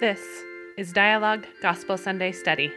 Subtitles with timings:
[0.00, 0.44] This
[0.76, 2.70] is Dialogue Gospel Sunday Study.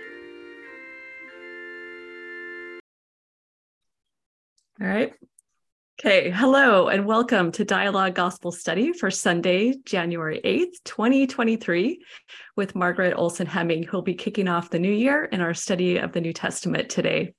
[4.82, 5.14] All right.
[6.00, 6.32] Okay.
[6.32, 12.04] Hello and welcome to Dialogue Gospel Study for Sunday, January 8th, 2023,
[12.56, 16.14] with Margaret Olsen Hemming, who'll be kicking off the new year in our study of
[16.14, 17.36] the New Testament today.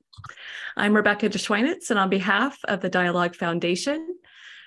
[0.77, 4.17] I'm Rebecca de Schweinitz, and on behalf of the Dialogue Foundation,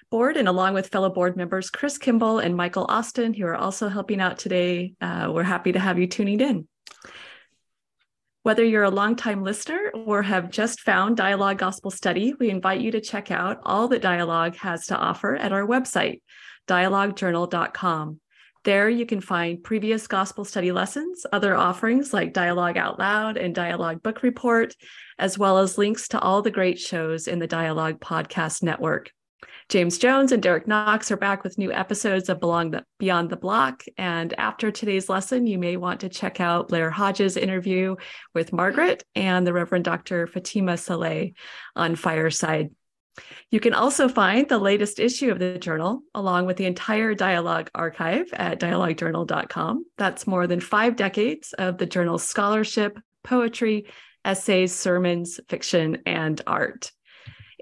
[0.09, 3.89] board and along with fellow board members Chris Kimball and Michael Austin, who are also
[3.89, 4.93] helping out today.
[5.01, 6.67] Uh, we're happy to have you tuning in.
[8.43, 12.91] Whether you're a longtime listener or have just found Dialogue Gospel Study, we invite you
[12.91, 16.21] to check out all that Dialogue has to offer at our website,
[16.67, 18.19] dialoguejournal.com.
[18.63, 23.53] There you can find previous gospel study lessons, other offerings like Dialogue Out Loud and
[23.53, 24.73] Dialogue Book Report,
[25.19, 29.11] as well as links to all the great shows in the Dialogue Podcast Network.
[29.67, 33.35] James Jones and Derek Knox are back with new episodes of Belong the, Beyond the
[33.35, 33.83] Block.
[33.97, 37.95] And after today's lesson, you may want to check out Blair Hodges' interview
[38.35, 40.27] with Margaret and the Reverend Dr.
[40.27, 41.33] Fatimah Salleh
[41.75, 42.69] on Fireside.
[43.49, 47.71] You can also find the latest issue of the journal along with the entire dialogue
[47.73, 49.85] archive at dialoguejournal.com.
[49.97, 53.87] That's more than five decades of the journal's scholarship, poetry,
[54.23, 56.91] essays, sermons, fiction, and art.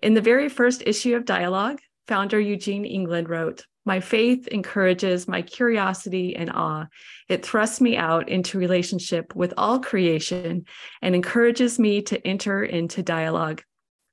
[0.01, 5.41] In the very first issue of Dialogue, founder Eugene England wrote, My faith encourages my
[5.41, 6.87] curiosity and awe.
[7.29, 10.65] It thrusts me out into relationship with all creation
[11.01, 13.61] and encourages me to enter into dialogue.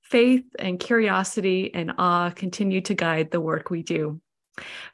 [0.02, 4.20] Faith and curiosity and awe continue to guide the work we do.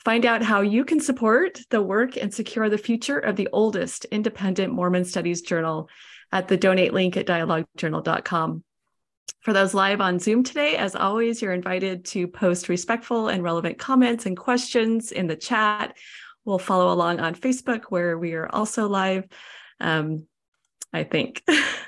[0.04, 4.04] Find out how you can support the work and secure the future of the oldest
[4.06, 5.88] independent Mormon studies journal
[6.32, 8.62] at the donate link at dialoguejournal.com.
[9.40, 13.78] For those live on Zoom today, as always, you're invited to post respectful and relevant
[13.78, 15.96] comments and questions in the chat.
[16.44, 19.24] We'll follow along on Facebook, where we are also live.
[19.80, 20.26] Um,
[20.92, 21.42] I think.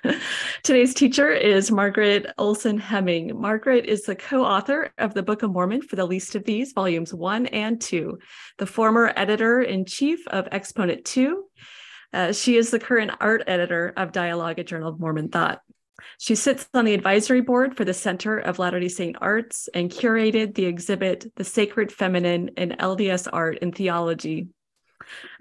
[0.62, 3.40] Today's teacher is Margaret Olsen Hemming.
[3.40, 6.72] Margaret is the co author of the Book of Mormon for the least of these,
[6.72, 8.18] volumes one and two,
[8.58, 11.44] the former editor in chief of Exponent 2.
[12.12, 15.62] Uh, she is the current art editor of Dialogue, a Journal of Mormon Thought.
[16.18, 19.90] She sits on the advisory board for the Center of Latter day Saint Arts and
[19.90, 24.48] curated the exhibit, The Sacred Feminine in LDS Art and Theology,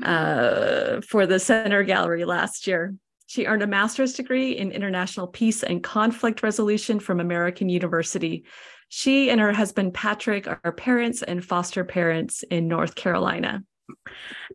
[0.04, 2.96] uh, for the Center Gallery last year.
[3.28, 8.46] She earned a master's degree in international peace and conflict resolution from American University.
[8.90, 13.64] She and her husband Patrick are parents and foster parents in North Carolina.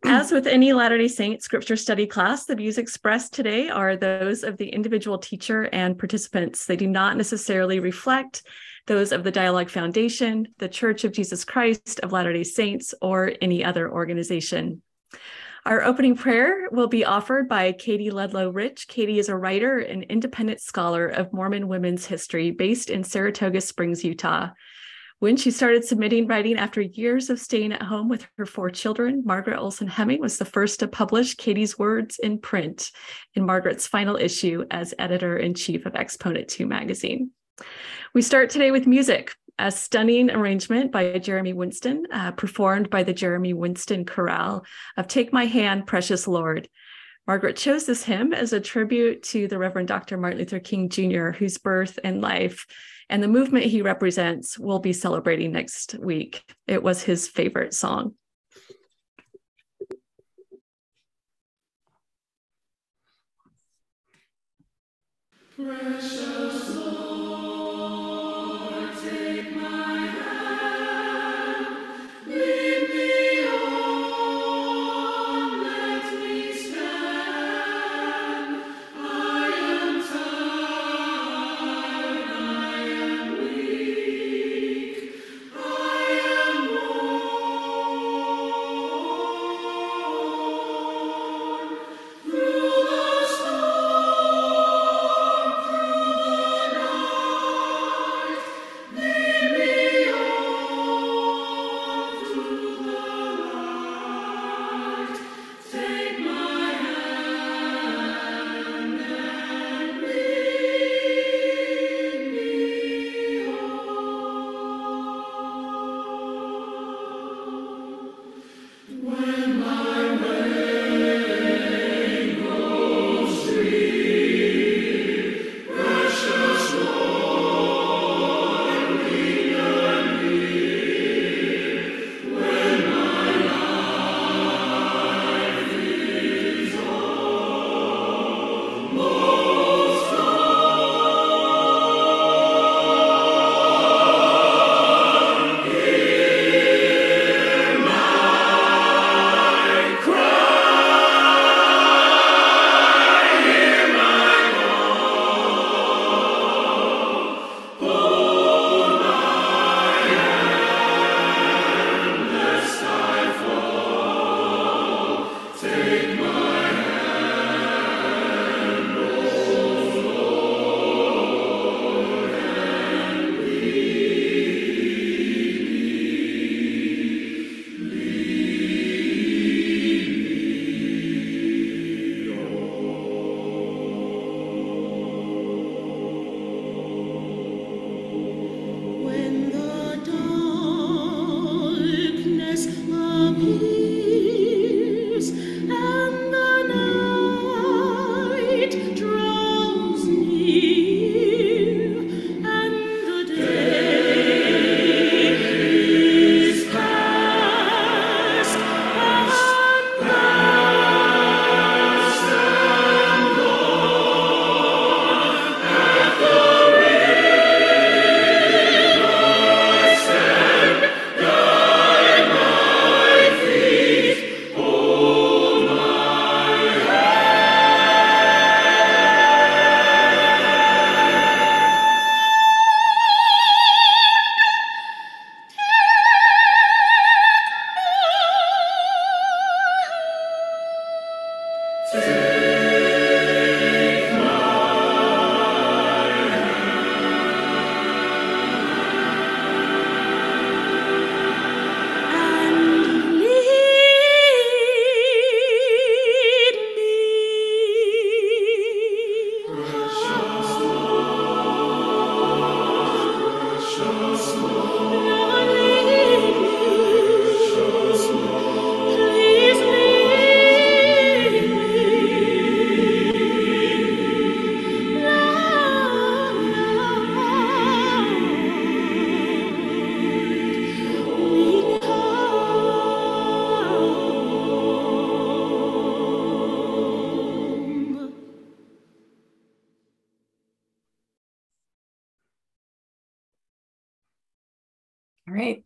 [0.05, 4.43] As with any Latter day Saint scripture study class, the views expressed today are those
[4.43, 6.65] of the individual teacher and participants.
[6.65, 8.43] They do not necessarily reflect
[8.85, 13.31] those of the Dialogue Foundation, the Church of Jesus Christ of Latter day Saints, or
[13.41, 14.81] any other organization.
[15.65, 18.89] Our opening prayer will be offered by Katie Ludlow Rich.
[18.89, 24.03] Katie is a writer and independent scholar of Mormon women's history based in Saratoga Springs,
[24.03, 24.49] Utah.
[25.23, 29.23] When she started submitting writing after years of staying at home with her four children,
[29.23, 32.91] Margaret Olsen Hemming was the first to publish Katie's words in print
[33.33, 37.31] in Margaret's final issue as editor in chief of Exponent 2 magazine.
[38.13, 43.13] We start today with music, a stunning arrangement by Jeremy Winston, uh, performed by the
[43.13, 44.65] Jeremy Winston Chorale
[44.97, 46.67] of Take My Hand, Precious Lord.
[47.27, 50.17] Margaret chose this hymn as a tribute to the Reverend Dr.
[50.17, 52.65] Martin Luther King Jr., whose birth and life
[53.09, 56.43] and the movement he represents will be celebrating next week.
[56.67, 58.15] It was his favorite song.
[65.55, 66.72] Precious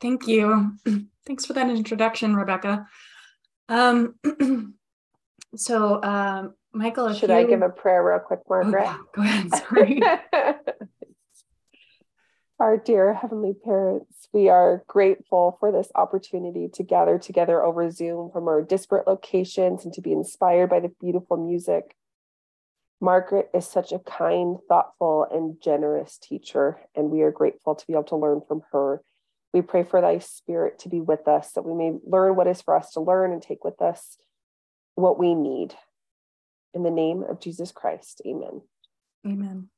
[0.07, 0.73] thank you.
[1.25, 2.87] Thanks for that introduction, Rebecca.
[3.67, 4.15] Um,
[5.55, 7.35] so, um, Michael, should you...
[7.35, 8.85] I give a prayer real quick, Margaret?
[8.85, 8.97] Oh, yeah.
[9.13, 9.55] Go ahead.
[9.69, 10.01] Sorry.
[12.59, 18.31] Our dear Heavenly Parents, we are grateful for this opportunity to gather together over Zoom
[18.31, 21.95] from our disparate locations and to be inspired by the beautiful music.
[22.99, 27.93] Margaret is such a kind, thoughtful, and generous teacher, and we are grateful to be
[27.93, 29.03] able to learn from her.
[29.57, 32.61] We pray for thy spirit to be with us, that we may learn what is
[32.61, 34.15] for us to learn and take with us
[34.93, 35.73] what we need.
[36.75, 38.61] In the name of Jesus Christ, amen.
[39.25, 39.69] Amen.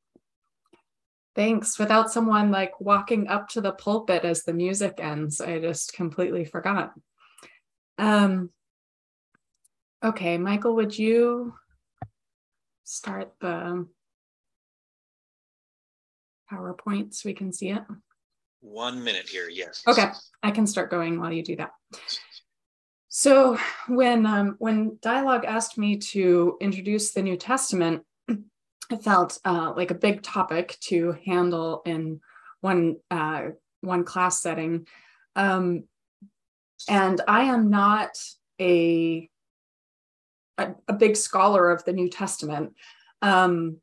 [1.33, 1.79] Thanks.
[1.79, 6.43] Without someone like walking up to the pulpit as the music ends, I just completely
[6.43, 6.91] forgot.
[7.97, 8.49] Um,
[10.03, 11.53] okay, Michael, would you
[12.83, 13.87] start the
[16.51, 17.83] PowerPoint so we can see it?
[18.61, 19.83] One minute here, yes.
[19.87, 20.09] Okay,
[20.43, 21.71] I can start going while you do that.
[23.07, 29.73] So when um, when Dialogue asked me to introduce the New Testament, it felt uh,
[29.75, 32.21] like a big topic to handle in
[32.61, 33.47] one uh,
[33.81, 34.87] one class setting,
[35.35, 35.85] um,
[36.87, 38.09] and I am not
[38.59, 39.29] a,
[40.57, 42.73] a, a big scholar of the New Testament,
[43.21, 43.77] um,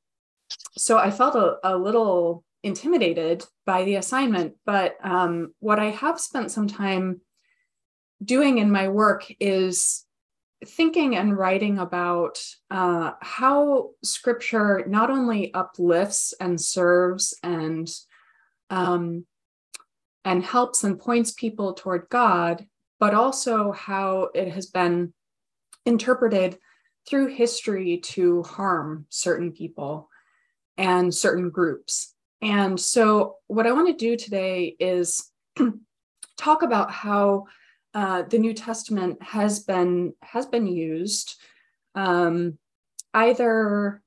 [0.76, 4.55] so I felt a, a, little intimidated by the assignment.
[4.67, 7.21] But um, what I have spent some time
[8.23, 10.05] doing in my work is
[10.65, 12.39] thinking and writing about
[12.71, 17.89] uh, how scripture not only uplifts and serves and
[18.71, 19.25] um,
[20.25, 22.67] and helps and points people toward God,
[22.99, 25.13] but also how it has been
[25.85, 26.59] interpreted
[27.09, 30.09] through history to harm certain people
[30.77, 32.16] and certain groups.
[32.43, 35.31] And so, what I want to do today is
[36.37, 37.47] talk about how
[37.95, 41.37] uh, the New Testament has been has been used
[41.95, 42.59] um,
[43.14, 44.02] either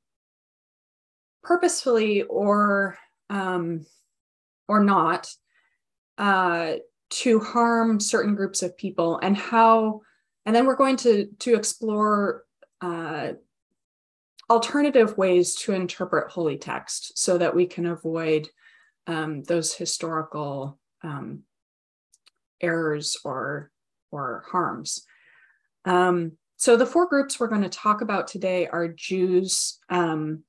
[1.44, 2.98] purposefully or
[3.32, 3.86] um,
[4.68, 5.28] or not
[6.20, 6.74] uh,
[7.10, 10.02] to harm certain groups of people, and how,
[10.46, 12.44] and then we're going to to explore
[12.82, 13.32] uh,
[14.50, 18.48] alternative ways to interpret holy text so that we can avoid
[19.08, 21.44] um, those historical um,
[22.62, 23.72] errors or
[24.12, 25.06] or harms.
[25.86, 30.44] Um, so the four groups we're going to talk about today are Jews, um,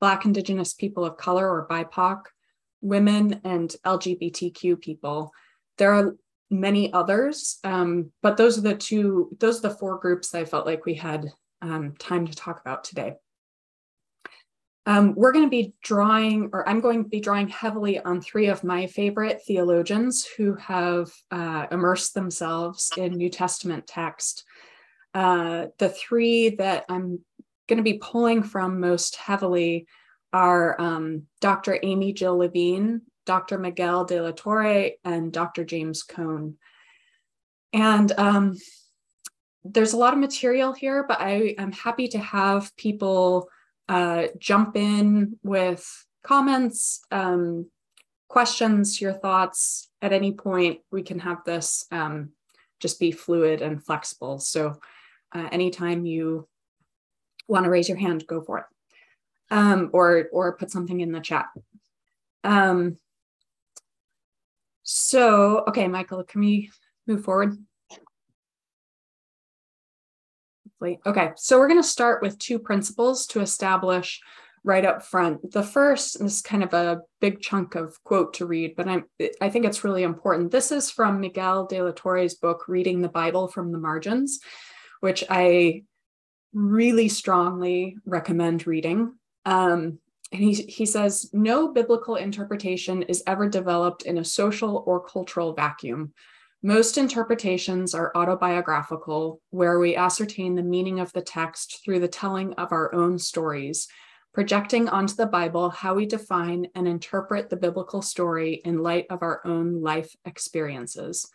[0.00, 2.22] Black, Indigenous people of color or BIPOC,
[2.80, 5.30] women, and LGBTQ people.
[5.78, 6.16] There are
[6.50, 10.44] many others, um, but those are the two, those are the four groups that I
[10.44, 11.26] felt like we had
[11.62, 13.14] um, time to talk about today.
[14.88, 18.46] Um, we're going to be drawing, or I'm going to be drawing heavily on three
[18.46, 24.44] of my favorite theologians who have uh, immersed themselves in New Testament text.
[25.12, 27.18] Uh, the three that I'm
[27.68, 29.88] going to be pulling from most heavily
[30.32, 31.80] are um, Dr.
[31.82, 33.58] Amy Jill Levine, Dr.
[33.58, 35.64] Miguel de la Torre, and Dr.
[35.64, 36.58] James Cone.
[37.72, 38.56] And um,
[39.64, 43.48] there's a lot of material here, but I am happy to have people
[43.88, 45.86] uh, jump in with
[46.22, 47.70] comments, um,
[48.28, 50.80] questions, your thoughts at any point.
[50.90, 52.30] We can have this um,
[52.80, 54.38] just be fluid and flexible.
[54.38, 54.80] So
[55.34, 56.48] uh, anytime you
[57.48, 58.64] want to raise your hand, go for it.
[59.48, 61.46] Um, or, or put something in the chat.
[62.42, 62.98] Um,
[64.82, 66.70] so, okay, Michael, can we
[67.06, 67.56] move forward?
[70.82, 74.20] Okay, so we're going to start with two principles to establish
[74.62, 75.52] right up front.
[75.52, 79.04] The first is kind of a big chunk of quote to read, but I'm,
[79.40, 80.50] I think it's really important.
[80.50, 84.40] This is from Miguel de la Torre's book, Reading the Bible from the Margins,
[85.00, 85.84] which I
[86.52, 89.14] really strongly recommend reading.
[89.44, 89.98] Um,
[90.32, 95.54] and he, he says, no biblical interpretation is ever developed in a social or cultural
[95.54, 96.12] vacuum.
[96.66, 102.54] Most interpretations are autobiographical, where we ascertain the meaning of the text through the telling
[102.54, 103.86] of our own stories,
[104.34, 109.22] projecting onto the Bible how we define and interpret the biblical story in light of
[109.22, 111.30] our own life experiences.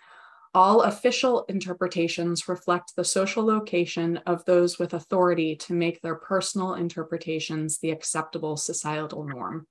[0.53, 6.73] All official interpretations reflect the social location of those with authority to make their personal
[6.73, 9.65] interpretations the acceptable societal norm.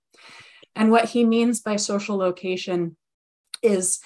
[0.74, 2.96] And what he means by social location
[3.62, 4.00] is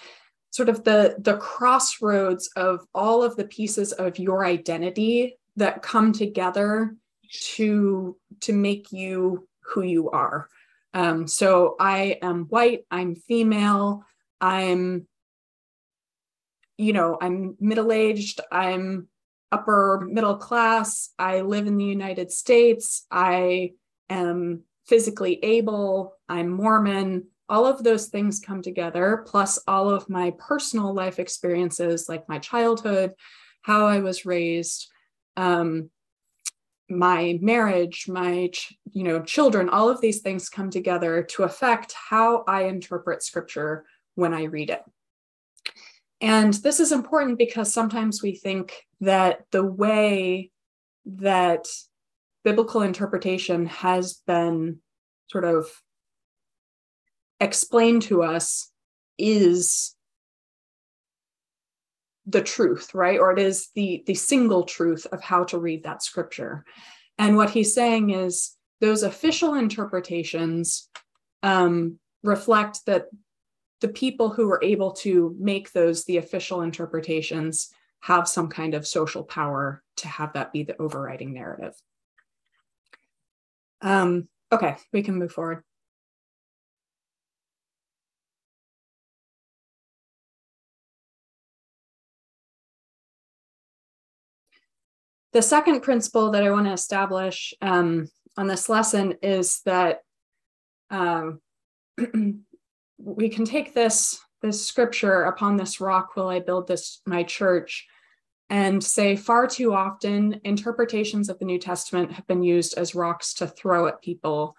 [0.54, 6.12] sort of the the crossroads of all of the pieces of your identity that come
[6.12, 6.94] together
[7.40, 10.48] to to make you who you are
[10.92, 14.04] um, so i am white i'm female
[14.40, 15.06] i'm
[16.76, 19.08] you know, I'm middle aged, I'm
[19.52, 23.72] upper middle class, I live in the United States, I
[24.10, 27.28] am physically able, I'm Mormon.
[27.54, 32.40] All of those things come together, plus all of my personal life experiences, like my
[32.40, 33.12] childhood,
[33.62, 34.90] how I was raised,
[35.36, 35.88] um,
[36.90, 38.50] my marriage, my
[38.90, 39.68] you know children.
[39.68, 43.84] All of these things come together to affect how I interpret scripture
[44.16, 44.82] when I read it.
[46.20, 50.50] And this is important because sometimes we think that the way
[51.06, 51.68] that
[52.42, 54.80] biblical interpretation has been
[55.28, 55.68] sort of
[57.40, 58.70] explained to us
[59.18, 59.94] is
[62.26, 63.18] the truth right?
[63.18, 66.64] Or it is the the single truth of how to read that scripture.
[67.18, 70.88] And what he's saying is those official interpretations
[71.42, 73.06] um, reflect that
[73.80, 78.86] the people who were able to make those the official interpretations have some kind of
[78.86, 81.74] social power to have that be the overriding narrative.
[83.80, 85.62] Um, okay, we can move forward.
[95.34, 100.02] The second principle that I want to establish um, on this lesson is that
[100.90, 101.40] um,
[102.98, 107.86] we can take this this scripture upon this rock will I build this my church
[108.48, 113.34] and say far too often interpretations of the New Testament have been used as rocks
[113.34, 114.54] to throw at people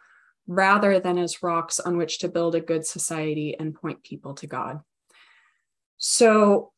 [0.46, 4.48] rather than as rocks on which to build a good society and point people to
[4.48, 4.82] God.
[5.98, 6.74] So,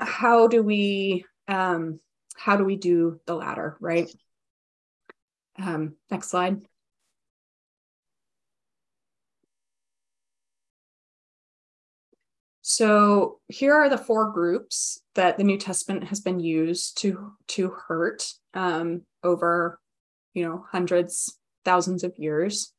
[0.00, 2.00] how do we um,
[2.36, 4.10] how do we do the latter, right?
[5.58, 6.62] Um, next slide.
[12.66, 17.68] So here are the four groups that the New Testament has been used to to
[17.68, 19.78] hurt um, over,
[20.32, 22.72] you know, hundreds, thousands of years.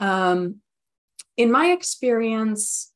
[0.00, 0.62] Um,
[1.36, 2.93] in my experience,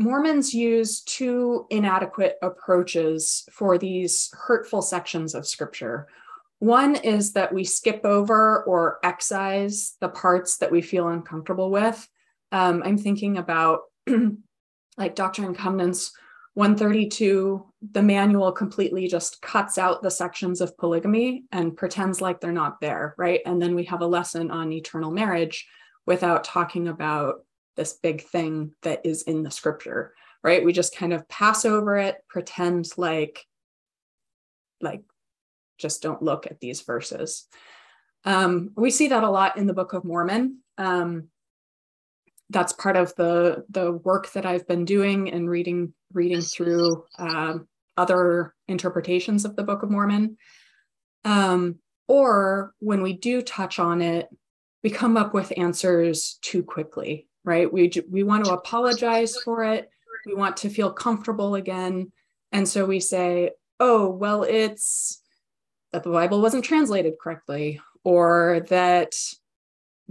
[0.00, 6.08] Mormons use two inadequate approaches for these hurtful sections of Scripture.
[6.58, 12.08] One is that we skip over or excise the parts that we feel uncomfortable with.
[12.50, 13.80] Um, I'm thinking about
[14.96, 16.12] like and Covenants
[16.54, 22.52] 132, the manual completely just cuts out the sections of polygamy and pretends like they're
[22.52, 23.40] not there, right?
[23.46, 25.66] And then we have a lesson on eternal marriage
[26.06, 27.44] without talking about
[27.80, 30.12] this big thing that is in the scripture,
[30.44, 30.62] right?
[30.62, 33.46] We just kind of pass over it, pretend like,
[34.82, 35.00] like,
[35.78, 37.46] just don't look at these verses.
[38.26, 40.58] Um, we see that a lot in the Book of Mormon.
[40.76, 41.28] Um,
[42.50, 47.66] that's part of the the work that I've been doing and reading reading through um,
[47.96, 50.36] other interpretations of the Book of Mormon.
[51.24, 51.76] Um,
[52.08, 54.28] or when we do touch on it,
[54.84, 57.72] we come up with answers too quickly, right?
[57.72, 59.90] We we want to apologize for it.
[60.26, 62.12] We want to feel comfortable again,
[62.52, 65.22] and so we say, "Oh, well, it's
[65.92, 69.14] that the Bible wasn't translated correctly, or that."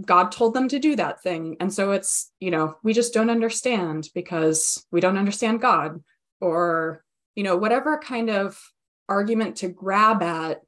[0.02, 1.58] God told them to do that thing.
[1.60, 6.02] And so it's, you know, we just don't understand because we don't understand God
[6.40, 8.58] or, you know, whatever kind of
[9.10, 10.62] argument to grab at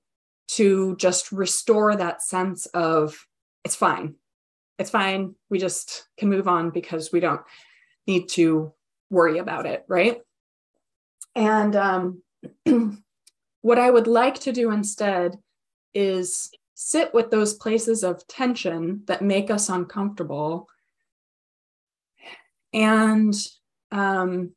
[0.49, 3.27] to just restore that sense of
[3.65, 4.17] it's fine.
[4.83, 5.37] It's fine.
[5.49, 7.41] We just can move on because we don't
[8.09, 8.73] need to
[9.11, 9.85] worry about it.
[9.87, 10.19] Right.
[11.37, 12.23] And um,
[13.63, 15.39] what I would like to do instead
[15.95, 20.69] is sit with those places of tension that make us uncomfortable
[22.73, 23.33] and
[23.93, 24.51] um,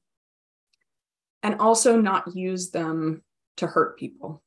[1.44, 3.22] and also not use them
[3.58, 4.42] to hurt people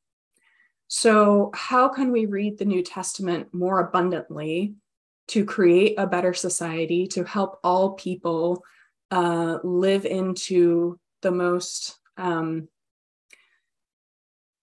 [0.89, 4.75] so how can we read the new testament more abundantly
[5.29, 8.63] to create a better society to help all people
[9.11, 12.67] uh, live into the most um,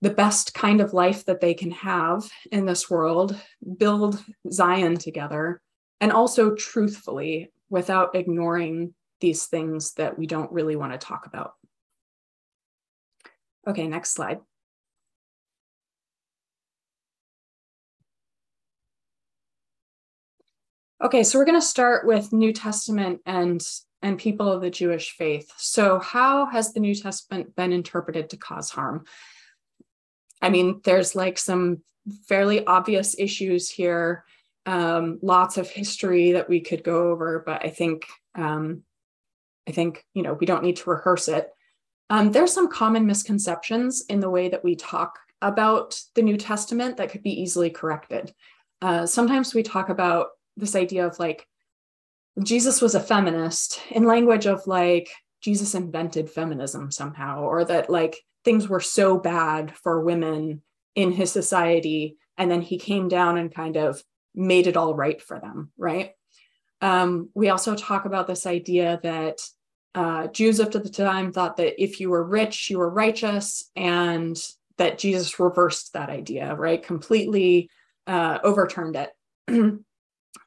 [0.03, 3.37] the best kind of life that they can have in this world,
[3.79, 5.61] build Zion together,
[6.01, 11.55] and also truthfully without ignoring these things that we don't really want to talk about.
[13.67, 14.39] Okay, next slide.
[21.03, 23.63] Okay, so we're going to start with New Testament and
[24.03, 25.51] and people of the Jewish faith.
[25.59, 29.05] So, how has the New Testament been interpreted to cause harm?
[30.41, 31.83] I mean, there's like some
[32.29, 34.25] fairly obvious issues here,
[34.65, 38.83] um, lots of history that we could go over, but I think um,
[39.69, 41.51] I think, you know, we don't need to rehearse it.
[42.09, 46.97] Um, there's some common misconceptions in the way that we talk about the New Testament
[46.97, 48.33] that could be easily corrected.
[48.81, 51.47] Uh, sometimes we talk about this idea of like,
[52.43, 58.19] Jesus was a feminist in language of like, Jesus invented feminism somehow, or that like
[58.45, 60.63] things were so bad for women
[60.95, 62.17] in his society.
[62.39, 64.03] And then he came down and kind of
[64.35, 66.13] made it all right for them, right?
[66.81, 69.41] Um, we also talk about this idea that
[69.95, 73.71] uh, Jews up to the time thought that if you were rich, you were righteous,
[73.75, 74.37] and
[74.77, 76.83] that Jesus reversed that idea, right?
[76.83, 77.71] Completely
[78.07, 79.11] uh, overturned it.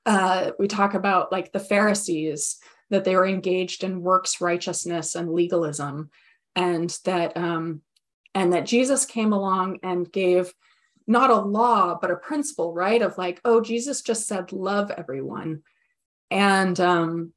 [0.06, 5.32] uh, we talk about like the Pharisees, that they were engaged in works righteousness and
[5.32, 6.10] legalism,
[6.56, 7.82] and that um,
[8.34, 10.54] and that Jesus came along and gave
[11.08, 13.02] not a law but a principle, right?
[13.02, 15.64] Of like, oh, Jesus just said love everyone,
[16.32, 17.34] and um,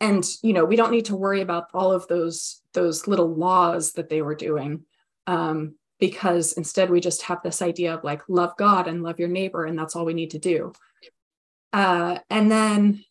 [0.00, 3.92] and you know we don't need to worry about all of those those little laws
[3.92, 4.84] that they were doing
[5.26, 9.28] um, because instead we just have this idea of like love god and love your
[9.28, 10.72] neighbor and that's all we need to do
[11.72, 13.04] uh, and then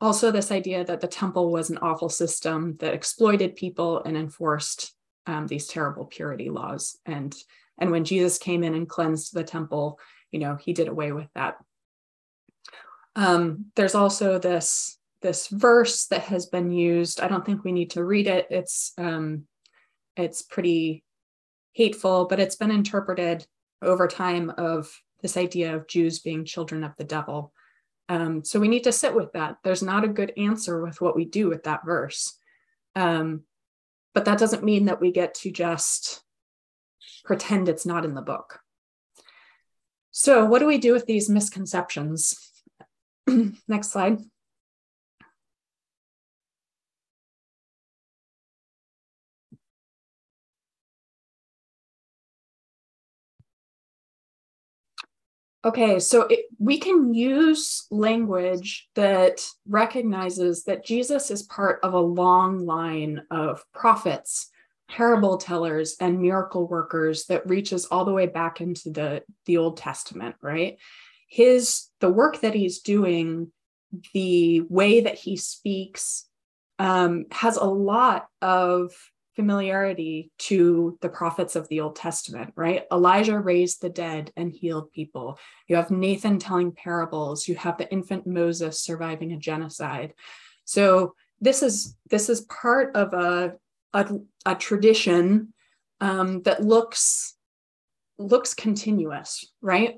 [0.00, 4.94] also this idea that the temple was an awful system that exploited people and enforced
[5.26, 7.34] um, these terrible purity laws and
[7.78, 9.98] and when jesus came in and cleansed the temple
[10.30, 11.56] you know he did away with that
[13.16, 17.20] um, there's also this this verse that has been used.
[17.20, 18.46] I don't think we need to read it.
[18.50, 19.44] It's um,
[20.16, 21.04] it's pretty
[21.72, 23.46] hateful, but it's been interpreted
[23.82, 24.90] over time of
[25.22, 27.52] this idea of Jews being children of the devil.
[28.08, 29.58] Um, so we need to sit with that.
[29.62, 32.36] There's not a good answer with what we do with that verse.
[32.96, 33.42] Um,
[34.14, 36.22] but that doesn't mean that we get to just
[37.24, 38.60] pretend it's not in the book.
[40.10, 42.34] So, what do we do with these misconceptions?
[43.68, 44.18] Next slide.
[55.62, 62.00] Okay, so it, we can use language that recognizes that Jesus is part of a
[62.00, 64.48] long line of prophets,
[64.88, 69.76] parable tellers, and miracle workers that reaches all the way back into the, the Old
[69.76, 70.78] Testament, right?
[71.28, 73.52] His the work that he's doing,
[74.14, 76.26] the way that he speaks,
[76.78, 78.94] um, has a lot of
[79.36, 82.84] familiarity to the prophets of the Old Testament, right?
[82.92, 85.38] Elijah raised the dead and healed people.
[85.68, 87.46] You have Nathan telling parables.
[87.46, 90.14] You have the infant Moses surviving a genocide.
[90.64, 93.54] So this is this is part of a
[93.92, 94.06] a,
[94.46, 95.52] a tradition
[96.00, 97.36] um, that looks
[98.18, 99.96] looks continuous, right?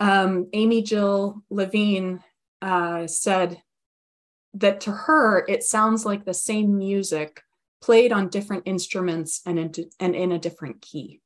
[0.00, 2.22] Um, Amy Jill Levine
[2.60, 3.62] uh, said
[4.54, 7.42] that to her it sounds like the same music
[7.82, 11.20] played on different instruments and in, and in a different key.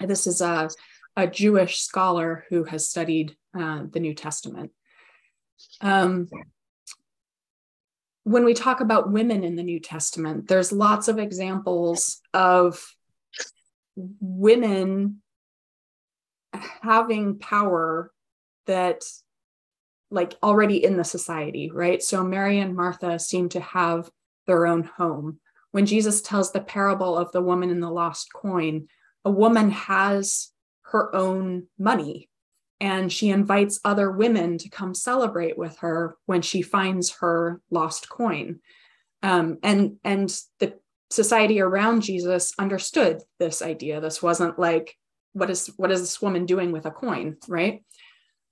[0.00, 0.70] This is a,
[1.16, 4.70] a Jewish scholar who has studied uh, the New Testament.
[5.80, 6.28] Um,
[8.24, 12.82] when we talk about women in the New Testament, there's lots of examples of
[13.96, 15.20] women
[16.82, 18.12] having power
[18.66, 19.02] that
[20.10, 22.02] like already in the society, right?
[22.02, 24.10] So Mary and Martha seem to have
[24.46, 25.40] their own home
[25.72, 28.86] when Jesus tells the parable of the woman in the lost coin,
[29.24, 30.50] a woman has
[30.82, 32.28] her own money
[32.80, 38.08] and she invites other women to come celebrate with her when she finds her lost
[38.08, 38.58] coin.
[39.22, 40.74] Um, and and the
[41.10, 44.00] society around Jesus understood this idea.
[44.00, 44.96] This wasn't like,
[45.32, 47.84] what is what is this woman doing with a coin, right?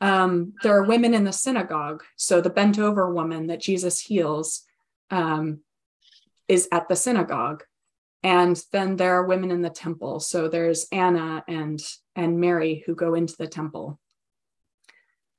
[0.00, 2.04] Um, there are women in the synagogue.
[2.16, 4.62] So the bent over woman that Jesus heals,
[5.10, 5.60] um,
[6.50, 7.64] is at the synagogue.
[8.22, 10.20] And then there are women in the temple.
[10.20, 11.80] So there's anna and
[12.14, 13.98] and mary who go into the temple.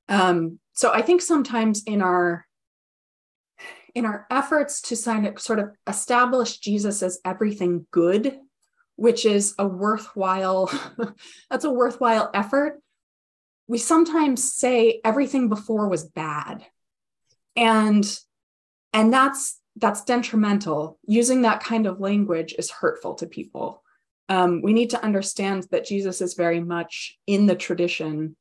[0.09, 2.45] Um, so i think sometimes in our
[3.93, 8.39] in our efforts to sort of establish jesus as everything good
[8.95, 10.71] which is a worthwhile
[11.49, 12.81] that's a worthwhile effort
[13.71, 16.65] we sometimes say everything before was bad.
[17.55, 18.05] And
[18.91, 20.99] and that's that's detrimental.
[21.05, 23.83] Using that kind of language is hurtful to people.
[24.29, 28.35] Um, we need to understand that Jesus is very much in the tradition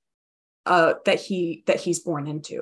[0.66, 2.60] uh, that he that he's born into.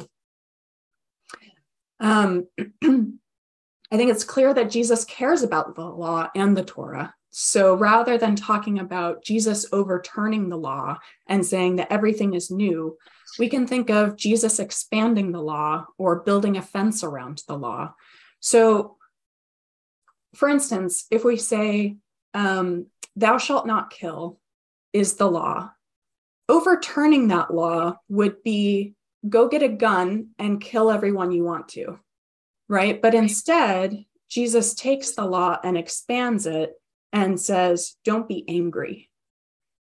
[2.00, 7.14] Um, I think it's clear that Jesus cares about the law and the Torah.
[7.30, 12.96] So rather than talking about Jesus overturning the law and saying that everything is new,
[13.38, 17.94] we can think of Jesus expanding the law or building a fence around the law
[18.40, 18.96] So,
[20.34, 21.96] for instance, if we say,
[22.34, 24.38] um, thou shalt not kill
[24.92, 25.72] is the law,
[26.48, 28.94] overturning that law would be
[29.28, 31.98] go get a gun and kill everyone you want to,
[32.68, 33.00] right?
[33.00, 36.74] But instead, Jesus takes the law and expands it
[37.12, 39.10] and says, don't be angry.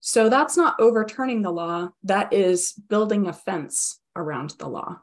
[0.00, 5.00] So that's not overturning the law, that is building a fence around the law,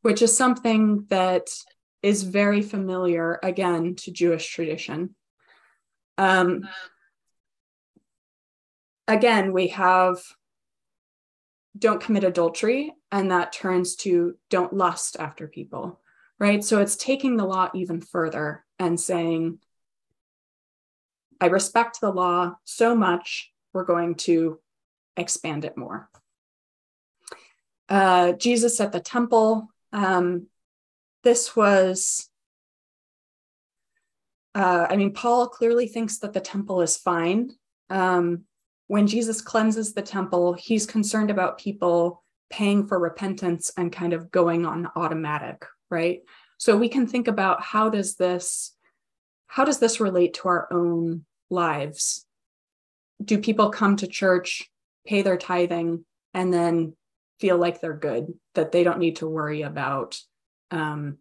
[0.00, 1.48] which is something that
[2.02, 5.14] is very familiar, again, to Jewish tradition.
[6.18, 6.68] Um,
[9.06, 10.18] again, we have
[11.78, 16.00] don't commit adultery, and that turns to don't lust after people,
[16.38, 16.62] right?
[16.62, 19.58] So it's taking the law even further and saying,
[21.40, 24.60] I respect the law so much, we're going to
[25.16, 26.08] expand it more.
[27.88, 29.68] Uh, Jesus at the temple.
[29.92, 30.46] Um,
[31.22, 32.28] this was,
[34.54, 37.52] uh, I mean, Paul clearly thinks that the temple is fine.
[37.90, 38.42] Um,
[38.88, 44.30] when Jesus cleanses the temple, he's concerned about people paying for repentance and kind of
[44.30, 46.20] going on automatic, right?
[46.58, 48.76] So we can think about how does this
[49.46, 52.24] how does this relate to our own lives?
[53.22, 54.70] Do people come to church,
[55.06, 56.96] pay their tithing, and then
[57.38, 60.18] feel like they're good, that they don't need to worry about
[60.72, 61.18] um,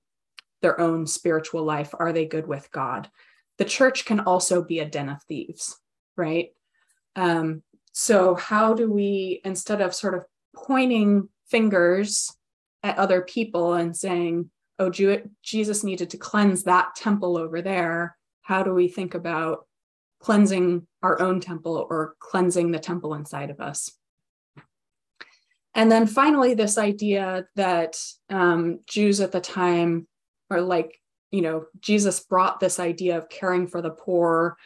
[0.61, 1.93] their own spiritual life?
[1.97, 3.09] Are they good with God?
[3.57, 5.77] The church can also be a den of thieves,
[6.17, 6.49] right?
[7.15, 7.61] Um,
[7.91, 12.35] so, how do we, instead of sort of pointing fingers
[12.83, 14.91] at other people and saying, oh,
[15.43, 19.67] Jesus needed to cleanse that temple over there, how do we think about
[20.19, 23.91] cleansing our own temple or cleansing the temple inside of us?
[25.73, 27.97] And then finally, this idea that
[28.29, 30.07] um, Jews at the time
[30.49, 30.99] are like,
[31.31, 34.57] you know, Jesus brought this idea of caring for the poor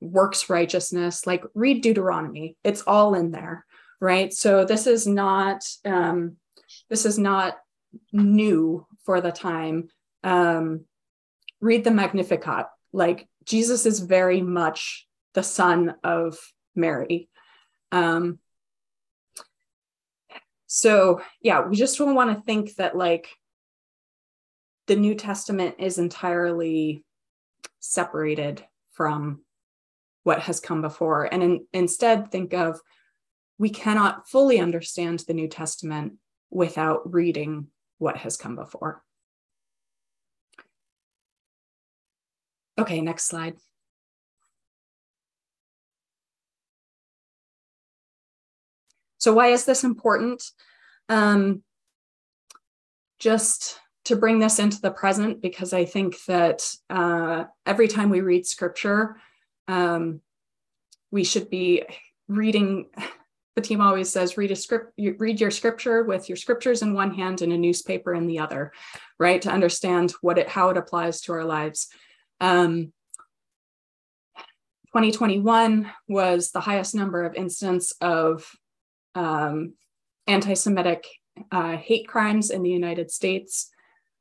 [0.00, 2.56] works righteousness like read deuteronomy.
[2.62, 3.64] It's all in there
[4.04, 4.34] right?
[4.34, 6.36] So this is not um
[6.90, 7.56] this is not
[8.12, 9.88] new for the time.
[10.22, 10.84] Um
[11.60, 12.66] read the magnificat.
[12.92, 16.38] Like jesus is very much the son of
[16.76, 17.28] mary.
[17.92, 18.38] Um
[20.76, 23.28] so yeah we just don't want to think that like
[24.86, 27.04] the new testament is entirely
[27.80, 29.40] separated from
[30.24, 32.80] what has come before and in, instead think of
[33.58, 36.14] we cannot fully understand the New Testament
[36.50, 39.02] without reading what has come before.
[42.78, 43.54] Okay, next slide.
[49.24, 50.44] So, why is this important?
[51.08, 51.62] Um,
[53.18, 58.20] just to bring this into the present, because I think that uh, every time we
[58.20, 59.16] read scripture,
[59.66, 60.20] um,
[61.10, 61.84] we should be
[62.28, 62.90] reading
[63.58, 67.40] Fatimah always says read a script read your scripture with your scriptures in one hand
[67.40, 68.72] and a newspaper in the other
[69.18, 71.88] right to understand what it how it applies to our lives
[72.40, 72.92] um,
[74.88, 78.50] 2021 was the highest number of incidents of
[79.14, 79.74] um,
[80.26, 81.06] anti-semitic
[81.50, 83.70] uh, hate crimes in the united states.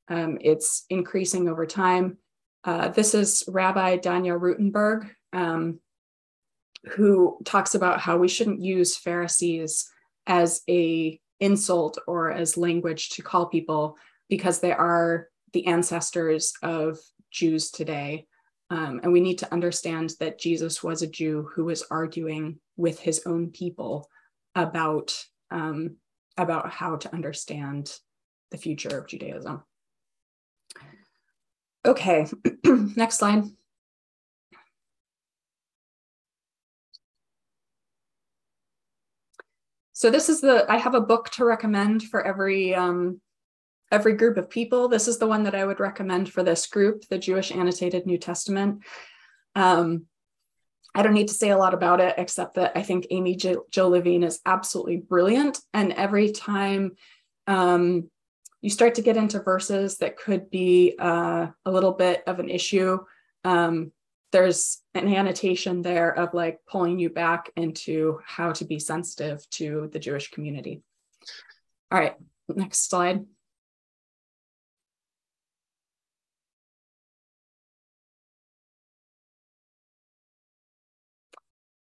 [0.10, 2.17] Um, it's increasing over time.
[2.63, 5.79] Uh, this is rabbi Danya Ruttenberg um,
[6.95, 9.89] who talks about how we shouldn't use Pharisees
[10.27, 13.97] as a insult or as language to call people
[14.29, 16.97] because they are the ancestors of
[17.32, 18.25] Jews today.
[18.69, 22.99] Um, and we need to understand that Jesus was a Jew who was arguing with
[22.99, 24.10] his own people
[24.55, 25.97] about, um,
[26.37, 27.91] about how to understand
[28.51, 29.63] the future of Judaism.
[31.85, 32.27] Okay,
[32.63, 33.45] next slide.
[40.03, 43.21] so this is the i have a book to recommend for every um,
[43.89, 47.05] every group of people this is the one that i would recommend for this group
[47.09, 48.83] the jewish annotated new testament
[49.55, 50.05] um,
[50.95, 53.65] i don't need to say a lot about it except that i think amy jill,
[53.71, 56.91] jill levine is absolutely brilliant and every time
[57.47, 58.10] um,
[58.62, 62.49] you start to get into verses that could be uh, a little bit of an
[62.49, 62.97] issue
[63.43, 63.91] um,
[64.34, 69.89] there's an annotation there of like pulling you back into how to be sensitive to
[69.93, 70.82] the Jewish community.
[71.91, 72.15] All right,
[72.49, 73.23] next slide.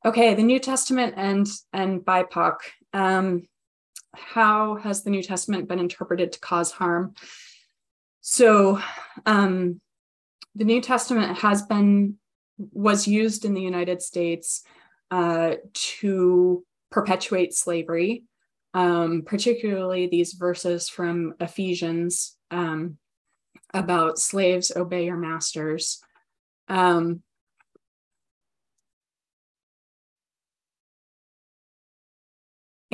[0.06, 2.56] Okay, the New Testament and and BIPOC.
[2.92, 3.48] Um,
[4.14, 7.14] how has the New Testament been interpreted to cause harm?
[8.20, 8.80] So,
[9.24, 9.80] um,
[10.54, 12.16] the New Testament has been
[12.58, 14.62] was used in the United States
[15.10, 18.24] uh, to perpetuate slavery,
[18.74, 22.98] um, particularly these verses from Ephesians um,
[23.72, 26.00] about slaves obey your masters.
[26.68, 27.22] Um,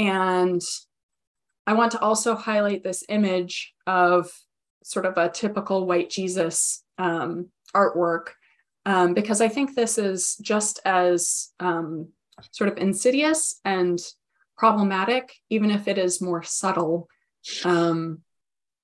[0.00, 0.62] and
[1.66, 4.30] I want to also highlight this image of
[4.82, 8.28] sort of a typical white Jesus um, artwork
[8.86, 12.08] um, because I think this is just as um,
[12.50, 13.98] sort of insidious and
[14.56, 17.06] problematic, even if it is more subtle
[17.64, 18.20] um,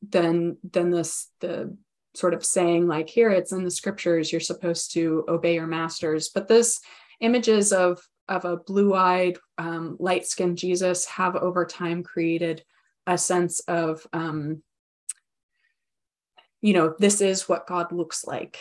[0.07, 1.75] than than this the
[2.15, 6.29] sort of saying like here it's in the scriptures you're supposed to obey your masters.
[6.29, 6.79] But this
[7.21, 12.65] images of of a blue-eyed, um, light-skinned Jesus have over time created
[13.07, 14.63] a sense of um,
[16.61, 18.59] you know this is what god looks like.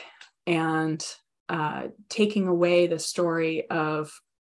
[0.47, 1.03] And
[1.49, 4.11] uh, taking away the story of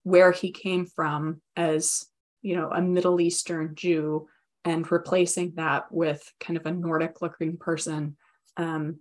[0.04, 2.06] where he came from as
[2.42, 4.28] you know a middle eastern jew
[4.66, 8.18] and replacing that with kind of a nordic looking person
[8.58, 8.98] um,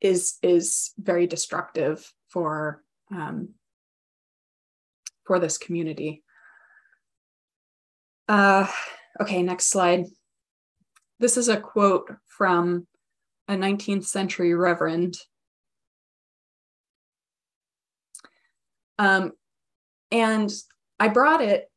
[0.00, 3.50] is is very destructive for um,
[5.28, 6.24] for this community.
[8.28, 8.66] Uh,
[9.20, 10.06] okay next slide.
[11.20, 12.86] This is a quote from
[13.46, 15.18] a 19th century reverend.
[18.98, 19.32] Um,
[20.10, 20.50] and
[20.98, 21.70] I brought it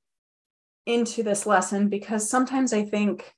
[0.86, 3.34] into this lesson because sometimes I think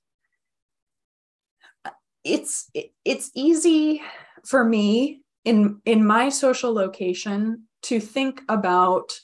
[2.23, 2.69] it's
[3.04, 4.02] it's easy
[4.45, 9.19] for me in in my social location to think about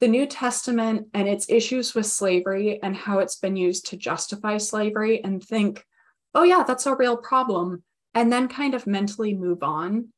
[0.00, 4.56] the New Testament and its issues with slavery and how it's been used to justify
[4.56, 5.84] slavery and think,
[6.34, 7.82] oh, yeah, that's a real problem.
[8.14, 10.08] And then kind of mentally move on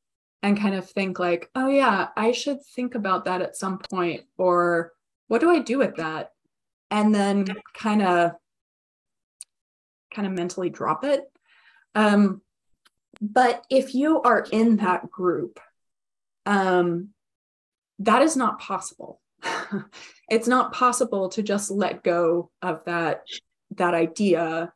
[0.43, 4.23] and kind of think like, oh yeah, I should think about that at some point,
[4.37, 4.93] or
[5.29, 6.33] what do I do with that?
[6.91, 8.33] And then kind of
[10.13, 11.25] kind of mentally drop it.
[11.95, 12.43] Um,
[13.21, 15.61] but if you are in that group,
[16.45, 17.11] um,
[18.01, 19.22] that is not possible.
[20.29, 23.23] it's not possible to just let go of that
[23.77, 24.73] that idea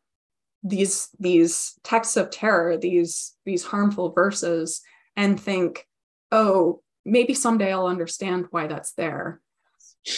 [0.62, 4.82] these these texts of terror these these harmful verses
[5.16, 5.87] and think,
[6.30, 9.40] oh, maybe someday I'll understand why that's there.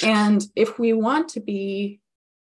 [0.02, 2.00] And if we want to be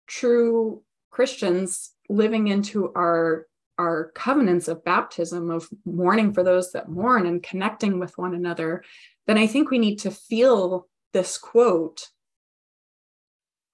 [0.08, 3.46] true Christians living into our
[3.78, 8.84] our covenants of baptism of mourning for those that mourn and connecting with one another
[9.28, 12.08] then i think we need to feel this quote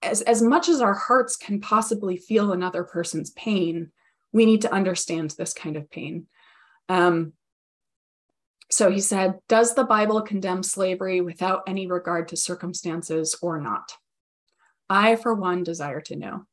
[0.02, 3.92] as, as much as our hearts can possibly feel another person's pain
[4.34, 6.28] we need to understand this kind of pain
[6.90, 7.34] um,
[8.72, 13.94] so he said, Does the Bible condemn slavery without any regard to circumstances or not?
[14.90, 16.46] I, for one, desire to know.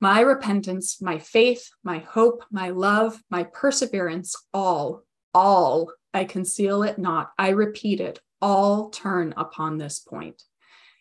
[0.00, 5.02] My repentance, my faith, my hope, my love, my perseverance, all,
[5.34, 10.42] all, I conceal it not, I repeat it, all turn upon this point.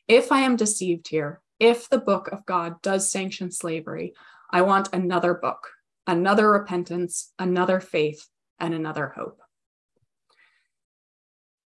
[0.08, 4.13] If I am deceived here, if the book of God does sanction slavery,
[4.50, 5.69] I want another book,
[6.08, 8.28] another repentance, another faith,
[8.60, 9.39] and another hope.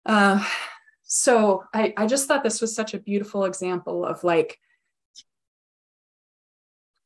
[0.05, 0.45] Uh,
[1.03, 4.59] so I, I just thought this was such a beautiful example of like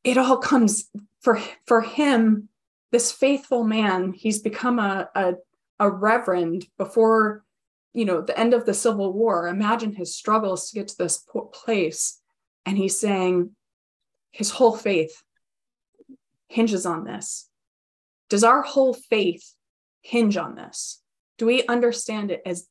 [0.05, 0.91] it all comes
[1.21, 2.49] for for him
[2.93, 5.35] this faithful man he's become a, a,
[5.79, 7.45] a reverend before
[7.93, 11.27] you know the end of the civil war imagine his struggles to get to this
[11.53, 12.20] place
[12.67, 13.51] and he's saying
[14.31, 15.23] his whole faith
[16.49, 17.49] hinges on this.
[18.29, 19.55] Does our whole faith
[20.03, 21.03] hinge on this?
[21.39, 22.67] Do we understand it as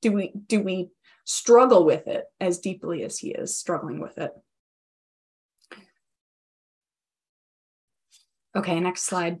[0.00, 0.90] do we do we
[1.24, 4.32] struggle with it as deeply as he is struggling with it?
[8.56, 9.40] Okay next slide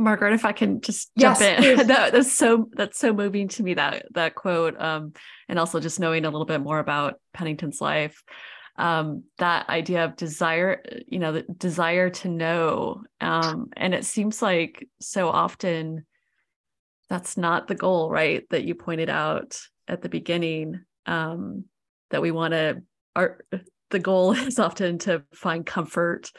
[0.00, 3.62] Margaret, if I can just jump yes, in, that, that's so that's so moving to
[3.62, 5.12] me that that quote, um,
[5.48, 8.22] and also just knowing a little bit more about Pennington's life
[8.80, 13.02] um, that idea of desire, you know, the desire to know.
[13.20, 16.06] Um, and it seems like so often
[17.10, 18.48] that's not the goal, right?
[18.48, 21.64] That you pointed out at the beginning um,
[22.10, 22.82] that we want to,
[23.14, 23.44] our,
[23.90, 26.30] the goal is often to find comfort,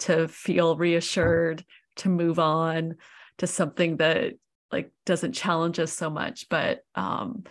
[0.00, 1.64] to feel reassured,
[1.96, 2.96] to move on
[3.38, 4.34] to something that
[4.70, 6.48] like doesn't challenge us so much.
[6.48, 7.44] But um,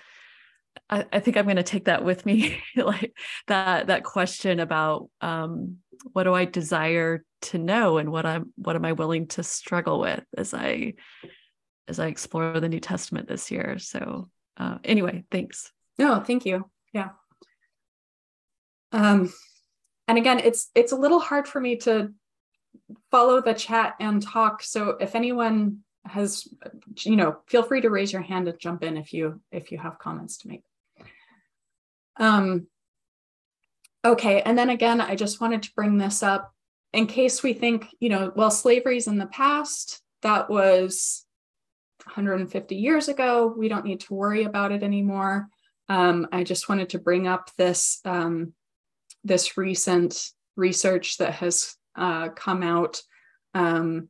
[0.90, 3.16] I, I think I'm going to take that with me, like
[3.48, 5.78] that that question about um,
[6.12, 10.00] what do I desire to know and what I'm what am I willing to struggle
[10.00, 10.94] with as I
[11.88, 13.78] as I explore the New Testament this year.
[13.80, 15.72] So uh, anyway, thanks.
[15.98, 16.70] No, thank you.
[16.94, 17.10] Yeah.
[18.92, 19.34] Um,
[20.08, 22.14] and again, it's it's a little hard for me to
[23.12, 24.64] follow the chat and talk.
[24.64, 26.48] So if anyone has,
[27.00, 29.78] you know, feel free to raise your hand and jump in if you if you
[29.78, 30.64] have comments to make.
[32.18, 32.68] Um,
[34.06, 36.54] okay, and then again, I just wanted to bring this up
[36.92, 40.02] in case we think, you know, well, slavery's in the past.
[40.22, 41.26] That was
[42.06, 43.54] 150 years ago.
[43.58, 45.48] We don't need to worry about it anymore.
[45.90, 48.54] Um, I just wanted to bring up this um,
[49.24, 53.02] this recent research that has uh, come out
[53.54, 54.10] um,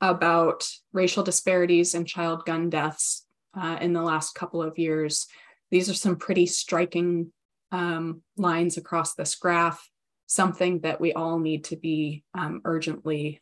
[0.00, 3.26] about racial disparities and child gun deaths
[3.58, 5.26] uh, in the last couple of years.
[5.70, 7.32] These are some pretty striking
[7.72, 9.88] um, lines across this graph,
[10.26, 13.40] something that we all need to be um, urgently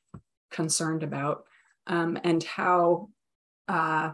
[0.50, 1.44] concerned about,
[1.86, 3.08] um, and how
[3.68, 4.12] uh,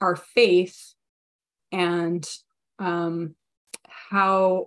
[0.00, 0.94] our faith
[1.70, 2.28] and
[2.78, 3.34] um,
[3.88, 4.66] how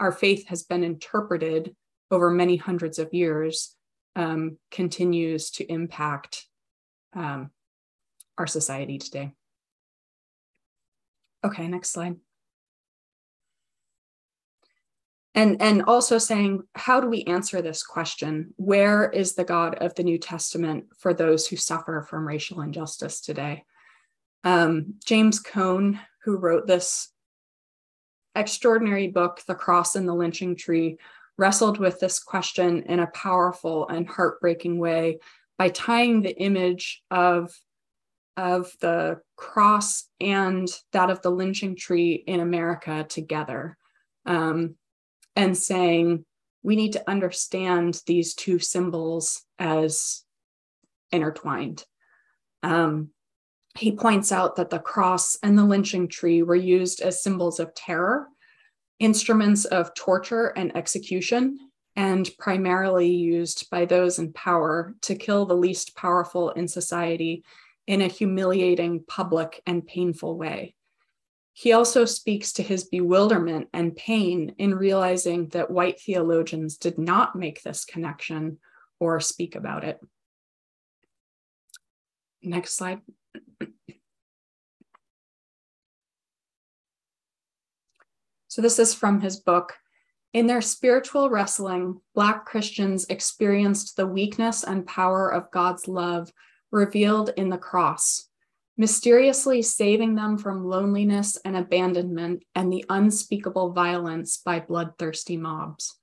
[0.00, 1.74] our faith has been interpreted
[2.10, 3.74] over many hundreds of years
[4.14, 6.46] um, continues to impact
[7.14, 7.50] um,
[8.38, 9.32] our society today.
[11.44, 12.16] Okay, next slide.
[15.34, 18.54] And, and also saying, how do we answer this question?
[18.56, 23.20] Where is the God of the New Testament for those who suffer from racial injustice
[23.20, 23.64] today?
[24.44, 27.10] Um, James Cone, who wrote this
[28.34, 30.98] extraordinary book, The Cross and the Lynching Tree,
[31.38, 35.18] wrestled with this question in a powerful and heartbreaking way
[35.58, 37.52] by tying the image of,
[38.36, 43.76] of the cross and that of the lynching tree in America together
[44.24, 44.76] um,
[45.34, 46.24] and saying,
[46.62, 50.24] we need to understand these two symbols as
[51.12, 51.84] intertwined.
[52.62, 53.10] Um,
[53.76, 57.74] he points out that the cross and the lynching tree were used as symbols of
[57.74, 58.26] terror
[58.98, 61.58] instruments of torture and execution,
[61.96, 67.44] and primarily used by those in power to kill the least powerful in society
[67.86, 70.74] in a humiliating, public, and painful way.
[71.52, 77.34] He also speaks to his bewilderment and pain in realizing that white theologians did not
[77.34, 78.58] make this connection
[79.00, 79.98] or speak about it.
[82.42, 83.00] Next slide.
[88.56, 89.74] So, this is from his book.
[90.32, 96.32] In their spiritual wrestling, Black Christians experienced the weakness and power of God's love
[96.70, 98.30] revealed in the cross,
[98.78, 105.94] mysteriously saving them from loneliness and abandonment and the unspeakable violence by bloodthirsty mobs.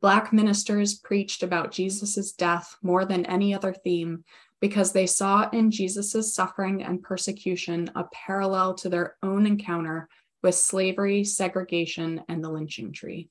[0.00, 4.24] Black ministers preached about Jesus' death more than any other theme
[4.62, 10.08] because they saw in Jesus' suffering and persecution a parallel to their own encounter
[10.42, 13.28] with slavery, segregation, and the lynching tree.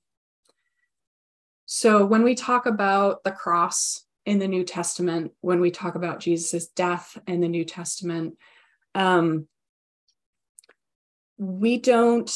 [1.66, 6.20] So, when we talk about the cross in the New Testament, when we talk about
[6.20, 8.38] Jesus' death in the New Testament,
[8.96, 9.48] um,
[11.38, 12.32] we don't,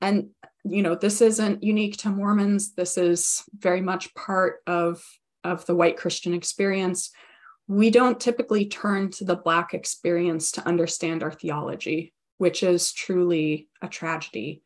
[0.00, 0.30] and
[0.64, 2.74] you know, this isn't unique to Mormons.
[2.74, 5.02] This is very much part of,
[5.44, 7.10] of the white Christian experience.
[7.66, 13.68] We don't typically turn to the Black experience to understand our theology which is truly
[13.82, 14.62] a tragedy.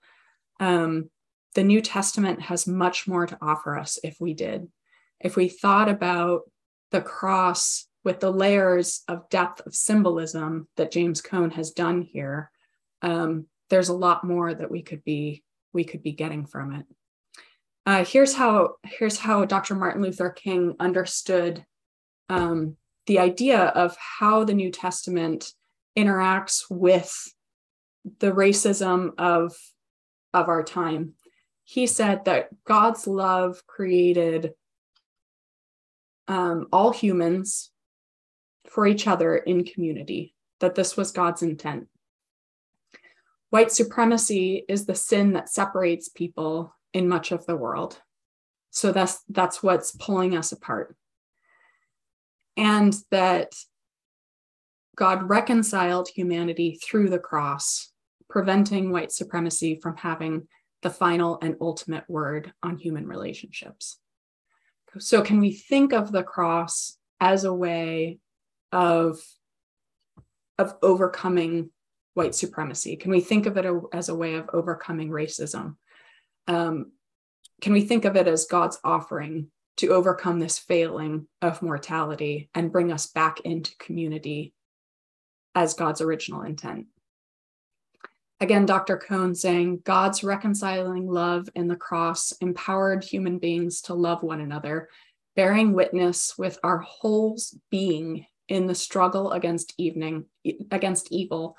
[0.60, 1.10] Um,
[1.54, 4.68] the New Testament has much more to offer us if we did.
[5.20, 6.42] If we thought about
[6.90, 12.50] the cross with the layers of depth of symbolism that James Cone has done here,
[13.02, 15.42] um, there's a lot more that we could be
[15.72, 16.86] we could be getting from it.
[17.86, 19.74] Uh, here's how here's how Dr.
[19.74, 21.64] Martin Luther King understood
[22.28, 25.52] um, the idea of how the New Testament
[25.98, 27.14] interacts with
[28.18, 29.54] the racism of
[30.34, 31.12] of our time.
[31.64, 34.52] He said that god's love created
[36.28, 37.70] um, all humans
[38.68, 41.88] for each other in community that this was god's intent.
[43.50, 48.00] White supremacy is the sin that separates people in much of the world.
[48.70, 50.96] So that's that's what's pulling us apart.
[52.56, 53.52] And that
[54.96, 57.91] God reconciled humanity through the cross
[58.32, 60.48] preventing white supremacy from having
[60.82, 63.98] the final and ultimate word on human relationships.
[64.98, 68.18] So, can we think of the cross as a way
[68.72, 69.20] of,
[70.58, 71.70] of overcoming
[72.14, 72.96] white supremacy?
[72.96, 75.76] Can we think of it as a way of overcoming racism?
[76.48, 76.92] Um,
[77.60, 82.72] can we think of it as God's offering to overcome this failing of mortality and
[82.72, 84.54] bring us back into community
[85.54, 86.86] as God's original intent.
[88.42, 88.96] Again, Dr.
[88.96, 94.88] Cone saying God's reconciling love in the cross empowered human beings to love one another,
[95.36, 97.38] bearing witness with our whole
[97.70, 100.24] being in the struggle against evening
[100.72, 101.56] against evil,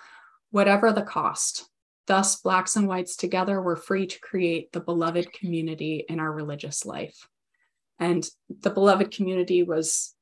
[0.51, 1.69] whatever the cost.
[2.05, 6.85] Thus, blacks and whites together were free to create the beloved community in our religious
[6.85, 7.29] life.
[7.97, 8.29] And
[8.59, 10.13] the beloved community was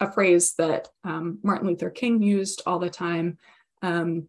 [0.00, 3.38] a phrase that um, Martin Luther King used all the time
[3.82, 4.28] um,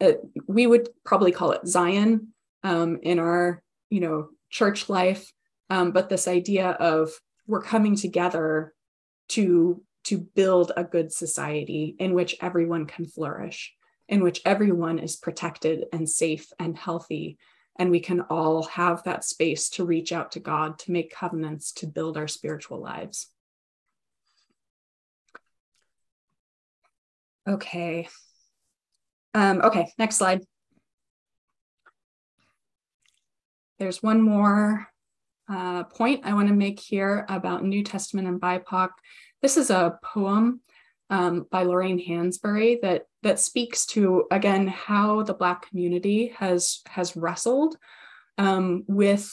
[0.00, 2.28] it, we would probably call it Zion
[2.62, 5.32] um, in our, you know, church life.
[5.68, 7.10] Um, but this idea of
[7.46, 8.72] we're coming together
[9.30, 13.72] to to build a good society in which everyone can flourish,
[14.08, 17.38] in which everyone is protected and safe and healthy,
[17.78, 21.72] and we can all have that space to reach out to God, to make covenants,
[21.72, 23.28] to build our spiritual lives.
[27.48, 28.08] Okay,
[29.34, 30.42] um, okay, next slide.
[33.78, 34.86] There's one more
[35.50, 38.90] uh, point I want to make here about New Testament and BIPOC.
[39.40, 40.60] This is a poem
[41.10, 47.16] um, by Lorraine Hansberry that that speaks to again how the Black community has has
[47.16, 47.76] wrestled
[48.38, 49.30] um, with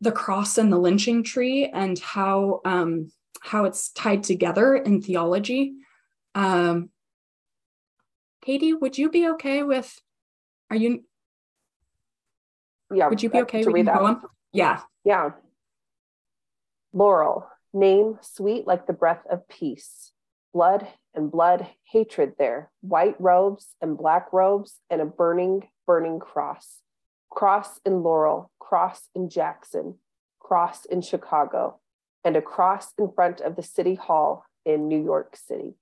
[0.00, 3.10] the cross and the lynching tree and how um,
[3.40, 5.74] how it's tied together in theology.
[6.34, 6.90] Um,
[8.48, 10.00] Katie, would you be okay with?
[10.70, 11.04] Are you?
[12.90, 13.08] Yeah.
[13.08, 13.98] Would you be okay to read that?
[13.98, 14.22] Poem?
[14.54, 14.80] Yeah.
[15.04, 15.32] Yeah.
[16.94, 20.12] Laurel, name sweet like the breath of peace.
[20.54, 22.70] Blood and blood, hatred there.
[22.80, 26.80] White robes and black robes, and a burning, burning cross.
[27.28, 29.96] Cross in Laurel, cross in Jackson,
[30.40, 31.80] cross in Chicago,
[32.24, 35.74] and a cross in front of the city hall in New York City.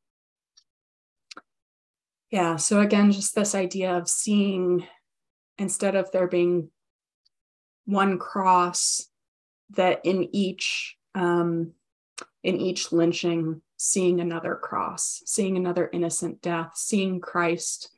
[2.30, 2.56] Yeah.
[2.56, 4.86] So again, just this idea of seeing
[5.58, 6.70] instead of there being
[7.84, 9.06] one cross,
[9.70, 11.72] that in each um,
[12.42, 17.90] in each lynching, seeing another cross, seeing another innocent death, seeing Christ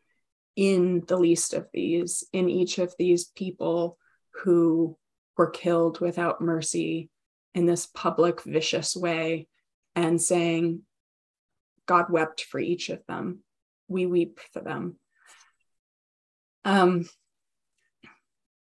[0.57, 3.99] in the least of these, in each of these people
[4.43, 4.97] who
[5.37, 7.11] were killed without mercy
[7.55, 9.49] in this public, vicious way,
[9.95, 10.83] and saying,
[11.87, 13.41] God wept for each of them
[13.89, 14.97] we weep for them.
[16.64, 17.09] Um,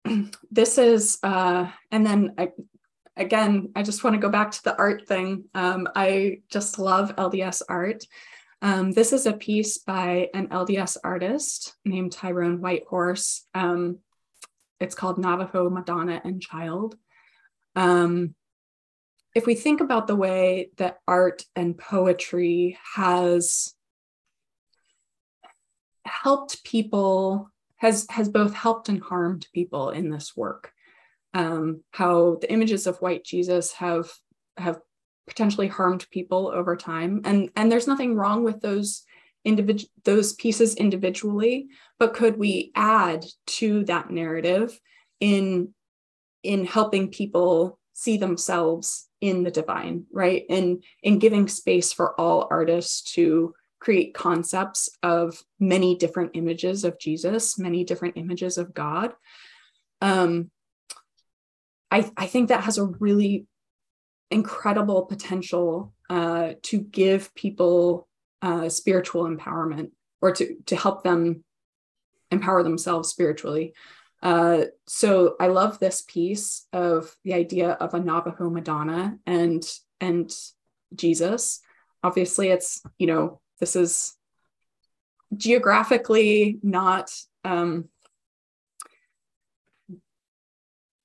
[0.50, 2.50] this is, uh, and then I,
[3.16, 5.44] again, I just want to go back to the art thing.
[5.54, 8.04] Um, I just love LDS art.
[8.62, 13.46] Um, this is a piece by an LDS artist named Tyrone Whitehorse.
[13.54, 13.98] Um,
[14.80, 16.96] it's called Navajo Madonna and Child.
[17.76, 18.34] Um,
[19.34, 23.74] if we think about the way that art and poetry has
[26.10, 30.72] helped people has has both helped and harmed people in this work.
[31.32, 34.10] Um, how the images of white jesus have
[34.56, 34.80] have
[35.26, 37.22] potentially harmed people over time.
[37.24, 39.04] And and there's nothing wrong with those
[39.44, 44.78] individual those pieces individually but could we add to that narrative
[45.18, 45.72] in
[46.42, 50.44] in helping people see themselves in the divine right?
[50.50, 56.98] And in giving space for all artists to create concepts of many different images of
[56.98, 59.12] Jesus, many different images of God.
[60.00, 60.50] Um,
[61.90, 63.46] I, I think that has a really
[64.30, 68.06] incredible potential uh, to give people
[68.42, 71.42] uh, spiritual empowerment or to, to help them
[72.30, 73.74] empower themselves spiritually.
[74.22, 79.64] Uh, so I love this piece of the idea of a Navajo Madonna and
[80.00, 80.30] and
[80.94, 81.60] Jesus.
[82.02, 84.16] Obviously, it's you know this is
[85.36, 87.10] geographically not
[87.44, 87.88] um,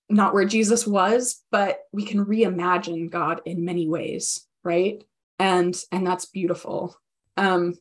[0.10, 5.04] not where Jesus was, but we can reimagine God in many ways, right?
[5.40, 6.98] And and that's beautiful.
[7.38, 7.76] Um,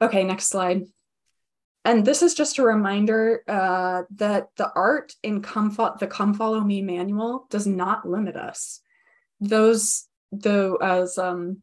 [0.00, 0.84] okay, next slide.
[1.84, 6.34] And this is just a reminder uh, that the art in Come Fo- the Come
[6.34, 8.82] Follow Me manual does not limit us.
[9.40, 11.62] Those, though, as um,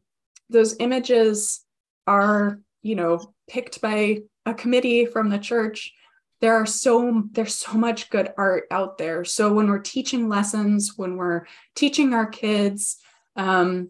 [0.50, 1.64] those images
[2.06, 5.92] are, you know, picked by a committee from the church.
[6.40, 9.24] There are so there's so much good art out there.
[9.24, 12.98] So when we're teaching lessons, when we're teaching our kids,
[13.36, 13.88] um,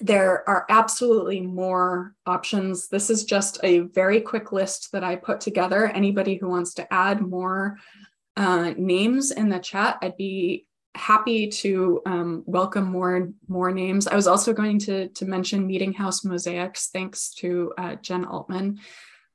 [0.00, 2.88] there are absolutely more options.
[2.88, 5.86] This is just a very quick list that I put together.
[5.86, 7.78] Anybody who wants to add more
[8.36, 14.06] uh, names in the chat, I'd be happy to um, welcome more more names.
[14.06, 18.78] I was also going to to mention Meeting House Mosaics, thanks to uh, Jen Altman.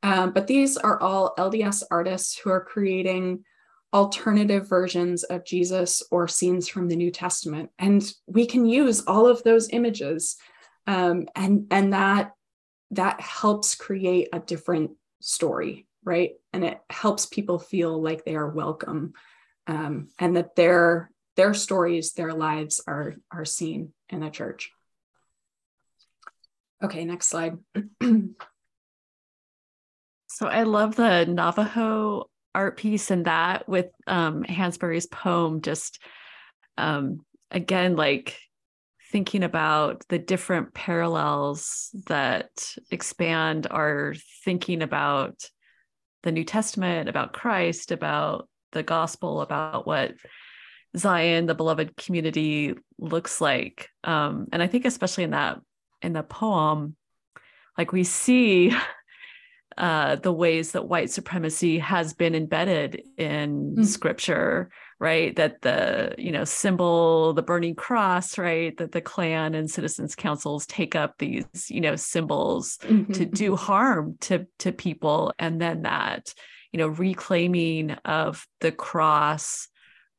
[0.02, 3.44] Um, but these are all LDS artists who are creating
[3.92, 9.28] alternative versions of Jesus or scenes from the New Testament, and we can use all
[9.28, 10.38] of those images,
[10.88, 12.32] um, and and that
[12.92, 14.92] that helps create a different
[15.22, 16.32] story, right?
[16.54, 19.14] And it helps people feel like they are welcome,
[19.68, 24.72] um, and that their their stories, their lives are are seen in the church.
[26.84, 27.58] Okay, next slide.
[30.28, 36.00] so I love the Navajo art piece and that with um, Hansberry's poem, just
[36.78, 37.22] um,
[37.52, 38.38] again, like
[39.10, 42.50] thinking about the different parallels that
[42.92, 44.14] expand our
[44.44, 45.50] thinking about
[46.24, 50.16] the New Testament, about Christ, about the gospel, about what
[50.98, 53.90] Zion, the beloved community, looks like.
[54.04, 55.60] Um, and I think especially in that
[56.02, 56.96] in the poem,
[57.78, 58.76] like we see
[59.78, 63.86] uh, the ways that white supremacy has been embedded in mm.
[63.86, 64.70] scripture,
[65.00, 65.34] right?
[65.38, 68.76] That the you know symbol, the burning cross, right?
[68.78, 73.14] That the Klan and citizens councils take up these you know symbols mm-hmm.
[73.14, 73.66] to do mm-hmm.
[73.66, 76.34] harm to to people, and then that
[76.74, 79.69] you know reclaiming of the cross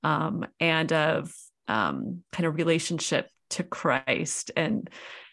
[0.02, 1.32] um, and of
[1.68, 4.88] um, kind of relationship to Christ and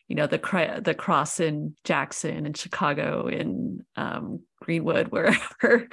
[0.07, 5.87] you know the the cross in Jackson and Chicago in um, Greenwood wherever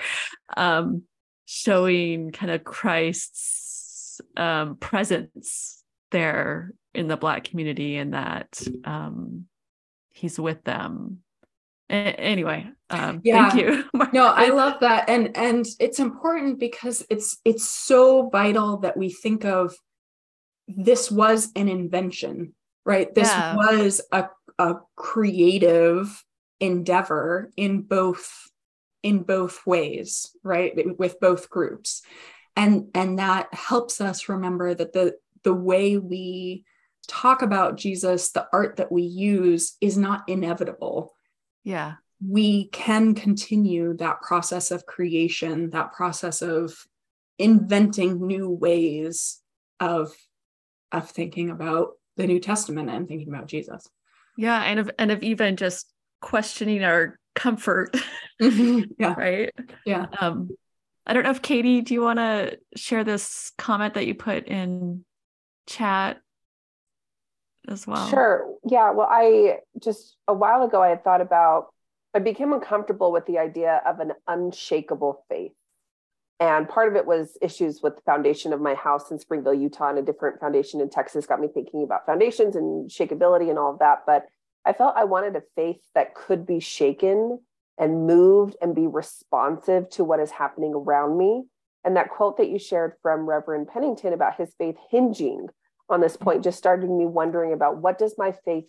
[0.57, 1.03] um,
[1.47, 9.47] showing kind of Christ's um, presence there in the black community and that um,
[10.12, 11.18] he's with them
[11.91, 13.51] anyway um yeah.
[13.51, 18.78] thank you no i love that and and it's important because it's it's so vital
[18.78, 19.74] that we think of
[20.66, 22.55] this was an invention
[22.85, 23.14] right?
[23.14, 23.57] This yeah.
[23.57, 24.28] was a,
[24.59, 26.22] a creative
[26.61, 28.51] endeavor in both
[29.03, 30.72] in both ways right?
[30.99, 32.03] With both groups.
[32.57, 36.64] And and that helps us remember that the the way we
[37.07, 41.14] talk about jesus the art that we use is not inevitable
[41.65, 41.95] yeah.
[42.25, 46.87] we can continue that process of creation that process of
[47.39, 49.41] inventing new ways
[49.81, 50.15] of
[50.93, 53.89] of thinking about the new testament and thinking about jesus.
[54.37, 55.89] Yeah and of and of even just
[56.21, 57.95] questioning our comfort
[58.41, 58.83] mm-hmm.
[58.99, 59.15] yeah.
[59.15, 59.53] right?
[59.85, 60.07] Yeah.
[60.21, 60.51] Um
[61.07, 64.47] i don't know if katie do you want to share this comment that you put
[64.47, 65.05] in
[65.67, 66.19] chat
[67.69, 68.09] as well?
[68.09, 68.55] Sure.
[68.65, 68.91] Yeah.
[68.91, 71.69] Well, I just a while ago I had thought about
[72.15, 75.53] I became uncomfortable with the idea of an unshakable faith.
[76.41, 79.91] And part of it was issues with the foundation of my house in Springville, Utah,
[79.91, 83.73] and a different foundation in Texas got me thinking about foundations and shakeability and all
[83.73, 84.03] of that.
[84.07, 84.27] But
[84.65, 87.41] I felt I wanted a faith that could be shaken
[87.79, 91.45] and moved and be responsive to what is happening around me.
[91.85, 95.49] And that quote that you shared from Reverend Pennington about his faith hinging
[95.89, 98.64] on this point just started me wondering about what does my faith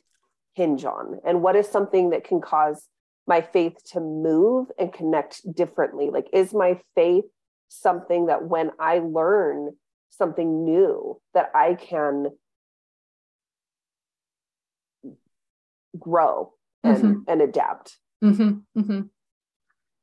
[0.54, 2.88] hinge on and what is something that can cause
[3.28, 7.26] my faith to move and connect differently like is my faith
[7.68, 9.72] something that when i learn
[10.10, 12.28] something new that i can
[15.98, 16.54] grow
[16.84, 17.20] and, mm-hmm.
[17.28, 18.80] and adapt mm-hmm.
[18.80, 19.02] Mm-hmm.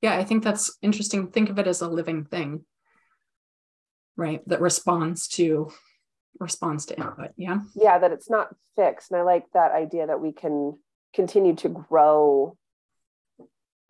[0.00, 2.64] yeah i think that's interesting think of it as a living thing
[4.16, 5.70] right that responds to
[6.40, 7.60] response to input yeah?
[7.74, 10.78] Yeah that it's not fixed and i like that idea that we can
[11.14, 12.56] continue to grow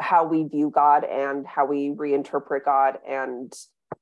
[0.01, 3.53] how we view god and how we reinterpret god and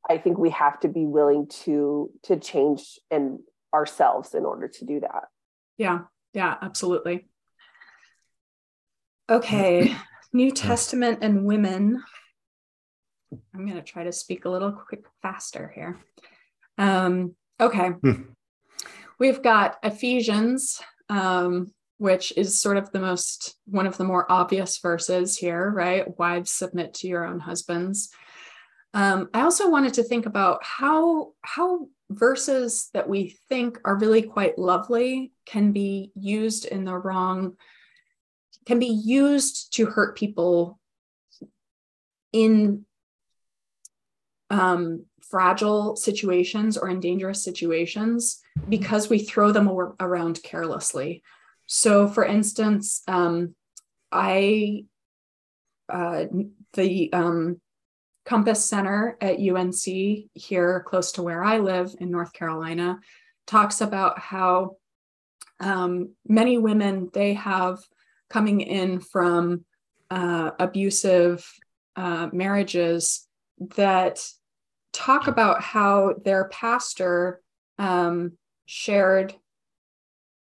[0.08, 3.40] i think we have to be willing to to change in
[3.72, 5.24] ourselves in order to do that.
[5.78, 6.00] Yeah
[6.32, 7.28] yeah absolutely.
[9.28, 9.94] Okay
[10.32, 12.02] new testament and women.
[13.54, 16.00] I'm going to try to speak a little quick faster here.
[16.78, 17.88] Um Okay.
[17.88, 18.22] Hmm.
[19.18, 20.80] We've got Ephesians,
[21.10, 26.18] um, which is sort of the most, one of the more obvious verses here, right?
[26.18, 28.08] Wives submit to your own husbands.
[28.94, 34.22] Um, I also wanted to think about how how verses that we think are really
[34.22, 37.56] quite lovely can be used in the wrong,
[38.66, 40.80] can be used to hurt people
[42.32, 42.84] in
[44.48, 49.68] um, fragile situations or in dangerous situations because we throw them
[50.00, 51.22] around carelessly.
[51.66, 53.54] So, for instance, um,
[54.10, 54.84] I
[55.88, 56.26] uh,
[56.74, 57.60] the um,
[58.24, 59.84] Compass Center at UNC
[60.34, 63.00] here, close to where I live in North Carolina,
[63.46, 64.76] talks about how
[65.58, 67.78] um, many women they have
[68.28, 69.64] coming in from
[70.10, 71.46] uh, abusive
[71.96, 73.26] uh, marriages
[73.76, 74.24] that
[74.92, 77.40] talk about how their pastor
[77.78, 78.32] um,
[78.66, 79.34] shared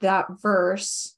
[0.01, 1.15] that verse,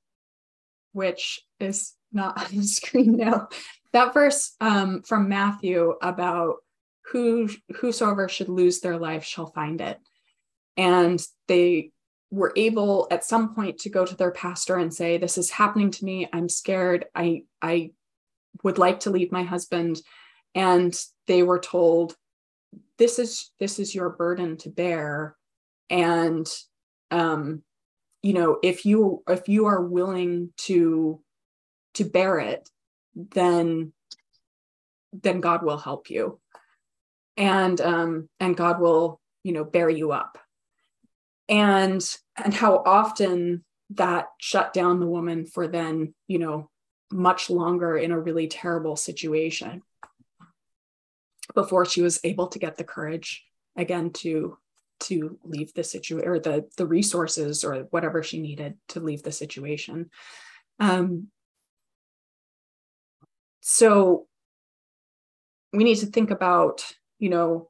[0.93, 3.49] which is not on the screen now.
[3.93, 6.57] That verse um, from Matthew about
[7.11, 9.97] who whosoever should lose their life shall find it,
[10.75, 11.91] and they
[12.29, 15.91] were able at some point to go to their pastor and say, "This is happening
[15.91, 16.27] to me.
[16.33, 17.05] I'm scared.
[17.15, 17.91] I I
[18.63, 20.01] would like to leave my husband,"
[20.53, 20.93] and
[21.27, 22.15] they were told,
[22.97, 25.35] "This is this is your burden to bear,"
[25.89, 26.47] and
[27.11, 27.63] um,
[28.21, 31.21] you know if you if you are willing to
[31.93, 32.69] to bear it
[33.15, 33.91] then
[35.13, 36.39] then god will help you.
[37.35, 40.37] And um and god will you know bear you up.
[41.49, 42.03] And
[42.35, 46.69] and how often that shut down the woman for then you know
[47.11, 49.81] much longer in a really terrible situation
[51.53, 53.43] before she was able to get the courage
[53.75, 54.57] again to
[54.99, 59.31] to leave the situation or the the resources or whatever she needed to leave the
[59.31, 60.09] situation.
[60.79, 61.27] Um,
[63.61, 64.27] so
[65.73, 66.83] we need to think about
[67.19, 67.69] you know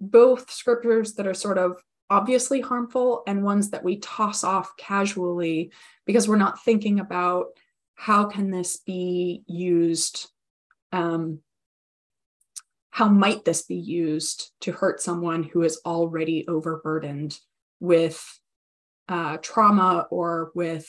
[0.00, 5.70] both scriptures that are sort of obviously harmful and ones that we toss off casually
[6.06, 7.46] because we're not thinking about
[7.94, 10.28] how can this be used
[10.92, 11.38] um,
[12.90, 17.38] how might this be used to hurt someone who is already overburdened
[17.78, 18.22] with
[19.08, 20.88] uh, trauma or with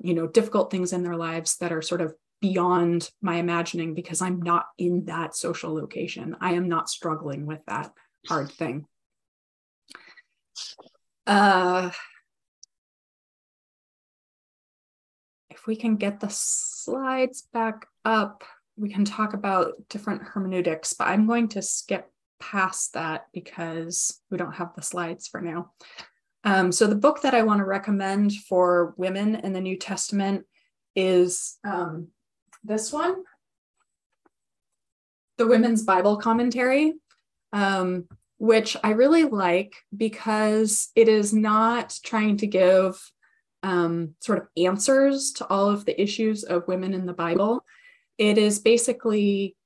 [0.00, 4.20] you know difficult things in their lives that are sort of beyond my imagining because
[4.20, 6.36] i'm not in that social location.
[6.40, 7.92] I am not struggling with that
[8.26, 8.86] hard thing.
[11.26, 11.90] Uh,
[15.50, 18.42] if we can get the slides back up
[18.76, 22.10] we can talk about different hermeneutics, but I'm going to skip
[22.40, 25.72] past that because we don't have the slides for now.
[26.44, 30.44] Um, so the book that I want to recommend for women in the New Testament
[30.96, 32.08] is um,
[32.64, 33.22] this one,
[35.38, 36.94] the Women's Bible Commentary,
[37.52, 38.08] um,
[38.38, 43.00] which I really like because it is not trying to give
[43.62, 47.64] um, sort of answers to all of the issues of women in the Bible.
[48.22, 49.56] It is basically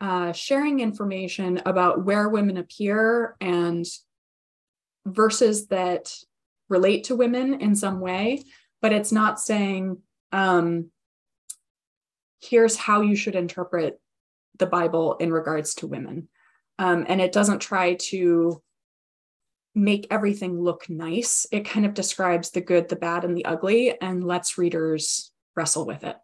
[0.00, 3.84] uh, sharing information about where women appear and
[5.04, 6.10] verses that
[6.70, 8.42] relate to women in some way,
[8.80, 9.98] but it's not saying,
[10.32, 10.90] um,
[12.40, 14.00] here's how you should interpret
[14.58, 16.28] the Bible in regards to women.
[16.78, 18.62] Um, and it doesn't try to
[19.74, 21.46] make everything look nice.
[21.52, 25.84] It kind of describes the good, the bad, and the ugly and lets readers wrestle
[25.84, 26.16] with it.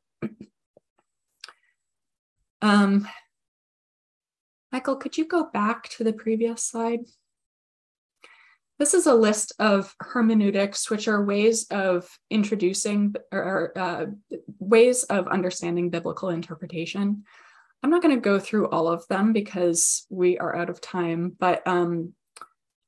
[2.62, 3.08] Um,
[4.72, 7.00] Michael, could you go back to the previous slide?
[8.78, 14.06] This is a list of hermeneutics, which are ways of introducing or uh,
[14.58, 17.24] ways of understanding biblical interpretation.
[17.82, 21.34] I'm not going to go through all of them because we are out of time,
[21.38, 22.12] but um,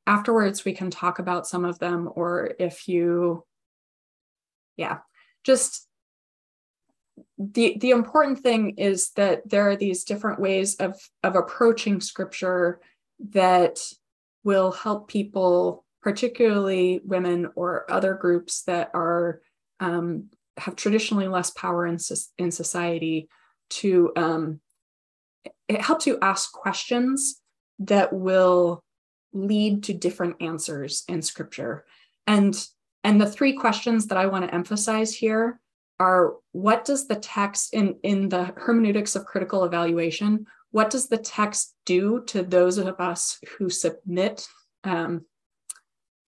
[0.06, 3.44] afterwards we can talk about some of them, or if you,
[4.76, 4.98] yeah,
[5.42, 5.87] just
[7.38, 12.80] the the important thing is that there are these different ways of of approaching scripture
[13.30, 13.78] that
[14.42, 19.40] will help people particularly women or other groups that are
[19.80, 21.98] um, have traditionally less power in,
[22.38, 23.28] in society
[23.70, 24.60] to um,
[25.68, 27.40] it helps you ask questions
[27.78, 28.82] that will
[29.32, 31.84] lead to different answers in scripture.
[32.26, 32.54] And
[33.04, 35.60] and the three questions that i want to emphasize here
[36.00, 41.18] are what does the text in, in the hermeneutics of critical evaluation, what does the
[41.18, 44.46] text do to those of us who submit
[44.84, 45.24] um,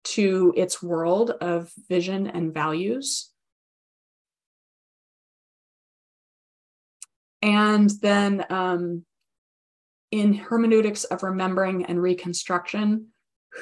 [0.02, 3.30] to its world of vision and values?
[7.42, 9.04] And then um,
[10.10, 13.08] in hermeneutics of remembering and reconstruction,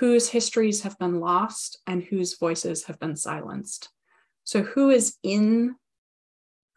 [0.00, 3.88] whose histories have been lost and whose voices have been silenced.
[4.44, 5.76] So, who is in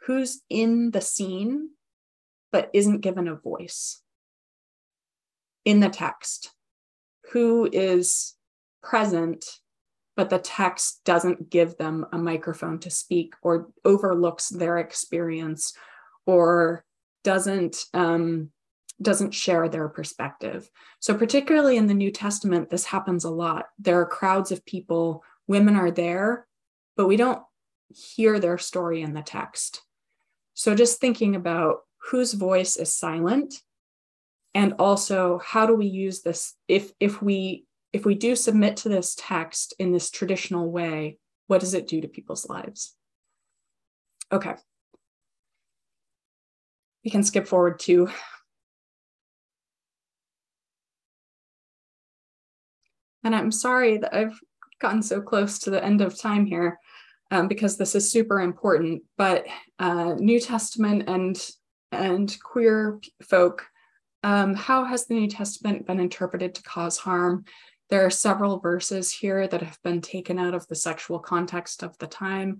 [0.05, 1.69] who's in the scene
[2.51, 4.01] but isn't given a voice
[5.63, 6.51] in the text,
[7.31, 8.35] who is
[8.83, 9.45] present
[10.17, 15.73] but the text doesn't give them a microphone to speak or overlooks their experience
[16.25, 16.83] or
[17.23, 18.49] doesn't um,
[19.01, 20.69] doesn't share their perspective.
[20.99, 23.67] So particularly in the new testament this happens a lot.
[23.79, 26.47] There are crowds of people women are there,
[26.95, 27.41] but we don't
[27.89, 29.81] hear their story in the text.
[30.53, 31.79] So just thinking about
[32.09, 33.55] whose voice is silent
[34.53, 38.89] and also how do we use this if if we if we do submit to
[38.89, 42.95] this text in this traditional way, what does it do to people's lives?
[44.31, 44.53] Okay.
[47.03, 48.09] We can skip forward to
[53.23, 54.39] And I'm sorry that I've
[54.79, 56.79] gotten so close to the end of time here
[57.31, 59.03] um, because this is super important.
[59.17, 59.47] But
[59.79, 61.39] uh, New Testament and
[61.93, 63.65] and queer folk,
[64.23, 67.45] um, how has the New Testament been interpreted to cause harm?
[67.89, 71.97] There are several verses here that have been taken out of the sexual context of
[71.97, 72.59] the time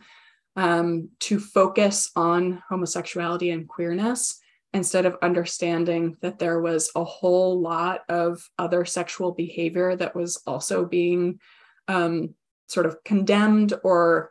[0.58, 4.40] um, to focus on homosexuality and queerness
[4.74, 10.42] instead of understanding that there was a whole lot of other sexual behavior that was
[10.46, 11.40] also being
[11.88, 12.34] um,
[12.68, 14.31] sort of condemned or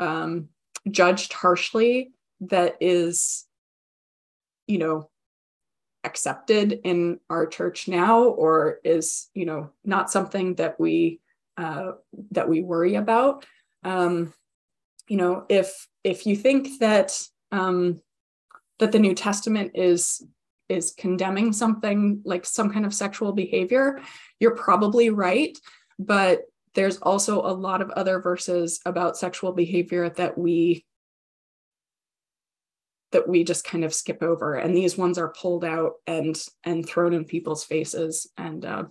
[0.00, 0.48] um,
[0.90, 3.46] judged harshly that is
[4.66, 5.08] you know
[6.04, 11.20] accepted in our church now or is you know not something that we
[11.56, 11.92] uh,
[12.30, 13.44] that we worry about.
[13.84, 14.32] Um,
[15.08, 17.20] you know if if you think that
[17.52, 18.00] um,
[18.78, 20.24] that the new testament is
[20.68, 24.00] is condemning something like some kind of sexual behavior
[24.40, 25.56] you're probably right.
[25.98, 26.40] But
[26.74, 30.84] there's also a lot of other verses about sexual behavior that we
[33.12, 34.54] that we just kind of skip over.
[34.54, 38.84] And these ones are pulled out and and thrown in people's faces and uh,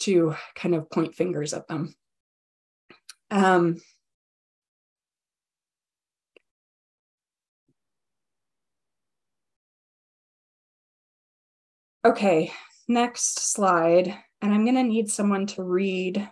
[0.00, 1.94] to kind of point fingers at them.
[3.30, 3.80] Um,
[12.04, 12.52] okay
[12.86, 14.14] next slide
[14.44, 16.28] and i'm going to need someone to read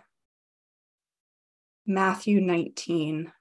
[1.85, 3.33] matthew 19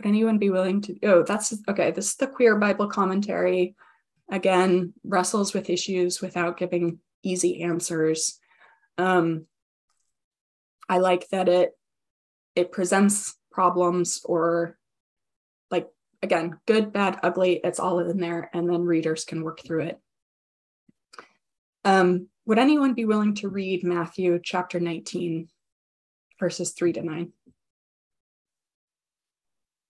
[0.00, 0.98] Would anyone be willing to?
[1.02, 1.90] Oh, that's okay.
[1.90, 3.74] This is the Queer Bible Commentary.
[4.30, 8.40] Again, wrestles with issues without giving easy answers.
[8.96, 9.44] Um,
[10.88, 11.72] I like that it
[12.56, 14.78] it presents problems or
[15.70, 15.90] like
[16.22, 17.60] again, good, bad, ugly.
[17.62, 20.00] It's all in there, and then readers can work through it.
[21.84, 25.48] Um, would anyone be willing to read Matthew chapter 19,
[26.38, 27.32] verses 3 to 9?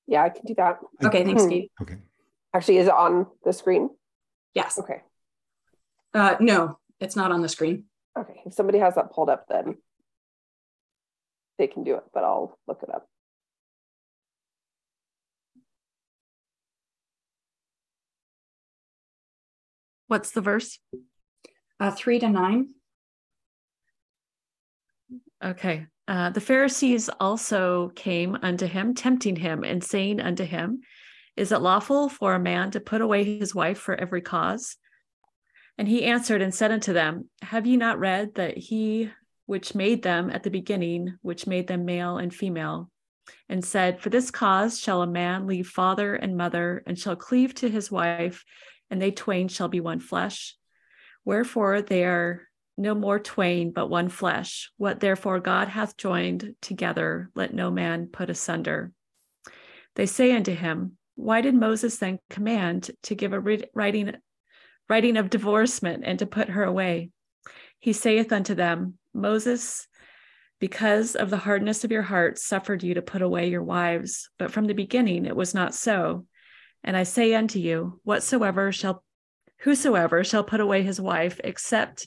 [0.07, 0.79] Yeah, I can do that.
[1.05, 1.73] Okay, thanks, Kate.
[1.83, 1.97] Okay.
[2.53, 3.91] Actually, is it on the screen?
[4.55, 4.77] Yes.
[4.77, 5.03] Okay.
[6.13, 7.85] Uh, no, it's not on the screen.
[8.19, 8.41] Okay.
[8.45, 9.77] If somebody has that pulled up, then
[11.59, 13.07] they can do it, but I'll look it up.
[20.09, 20.81] What's the verse?
[21.81, 22.69] Uh, three to nine.
[25.43, 25.87] Okay.
[26.07, 30.83] Uh, the Pharisees also came unto him, tempting him, and saying unto him,
[31.37, 34.77] Is it lawful for a man to put away his wife for every cause?
[35.79, 39.11] And he answered and said unto them, Have ye not read that he
[39.47, 42.91] which made them at the beginning, which made them male and female,
[43.49, 47.55] and said, For this cause shall a man leave father and mother, and shall cleave
[47.55, 48.45] to his wife,
[48.91, 50.57] and they twain shall be one flesh?
[51.31, 54.73] Wherefore they are no more twain, but one flesh.
[54.79, 58.91] What therefore God hath joined together, let no man put asunder.
[59.95, 64.17] They say unto him, Why did Moses then command to give a writing,
[64.89, 67.13] writing of divorcement and to put her away?
[67.79, 69.87] He saith unto them, Moses,
[70.59, 74.51] because of the hardness of your hearts, suffered you to put away your wives, but
[74.51, 76.27] from the beginning it was not so.
[76.83, 79.05] And I say unto you, whatsoever shall
[79.61, 82.07] whosoever shall put away his wife, except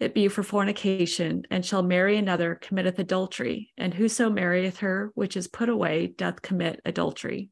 [0.00, 5.36] it be for fornication, and shall marry another, committeth adultery, and whoso marrieth her which
[5.36, 7.50] is put away doth commit adultery.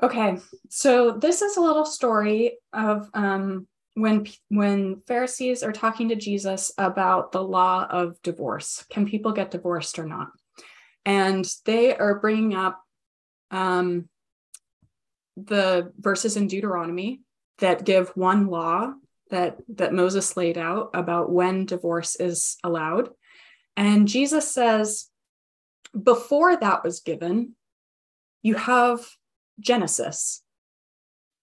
[0.00, 6.14] Okay, so this is a little story of um, when when Pharisees are talking to
[6.14, 8.84] Jesus about the law of divorce.
[8.90, 10.28] Can people get divorced or not?
[11.04, 12.80] And they are bringing up
[13.50, 14.08] um,
[15.46, 17.20] the verses in Deuteronomy
[17.58, 18.92] that give one law
[19.30, 23.10] that that Moses laid out about when divorce is allowed.
[23.76, 25.08] And Jesus says
[26.02, 27.54] before that was given,
[28.42, 29.00] you have
[29.60, 30.42] Genesis,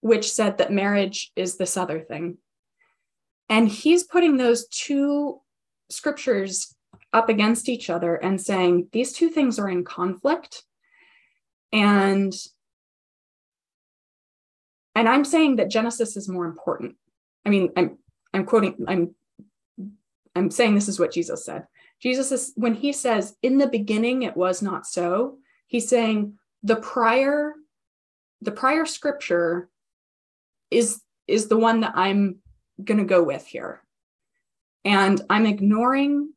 [0.01, 2.37] which said that marriage is this other thing.
[3.49, 5.41] And he's putting those two
[5.89, 6.75] scriptures
[7.13, 10.63] up against each other and saying these two things are in conflict.
[11.71, 12.33] And
[14.95, 16.95] and I'm saying that Genesis is more important
[17.45, 17.97] I mean, I'm
[18.33, 19.15] I'm quoting, I'm
[20.35, 21.67] I'm saying this is what Jesus said.
[22.01, 25.37] Jesus is when he says, in the beginning it was not so,
[25.67, 26.33] he's saying
[26.63, 27.53] the prior,
[28.41, 29.69] the prior scripture
[30.71, 32.37] is is the one that I'm
[32.83, 33.81] gonna go with here.
[34.83, 36.33] And I'm ignoring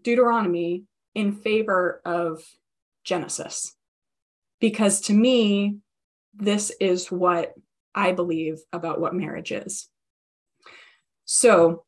[0.00, 0.84] Deuteronomy
[1.14, 2.42] in favor of
[3.04, 3.74] Genesis.
[4.60, 5.78] Because to me,
[6.36, 7.54] this is what
[7.94, 9.88] I believe about what marriage is.
[11.24, 11.84] So,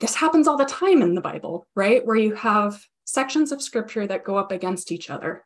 [0.00, 2.04] this happens all the time in the Bible, right?
[2.04, 5.44] Where you have sections of scripture that go up against each other.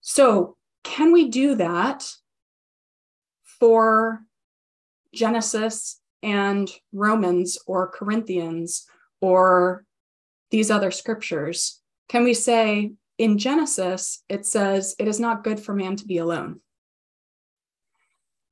[0.00, 2.08] So, can we do that
[3.42, 4.20] for
[5.12, 8.86] Genesis and Romans or Corinthians
[9.20, 9.84] or
[10.50, 11.80] these other scriptures?
[12.08, 16.18] Can we say in Genesis, it says, it is not good for man to be
[16.18, 16.60] alone?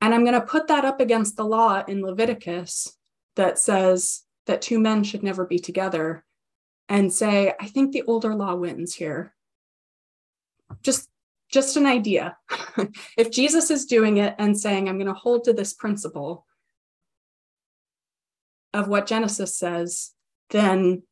[0.03, 2.97] And I'm going to put that up against the law in Leviticus
[3.37, 6.25] that says that two men should never be together
[6.89, 9.33] and say, I think the older law wins here.
[10.81, 11.07] Just
[11.49, 12.35] just an idea.
[13.17, 16.45] if Jesus is doing it and saying, I'm going to hold to this principle
[18.73, 20.11] of what Genesis says,
[20.49, 21.03] then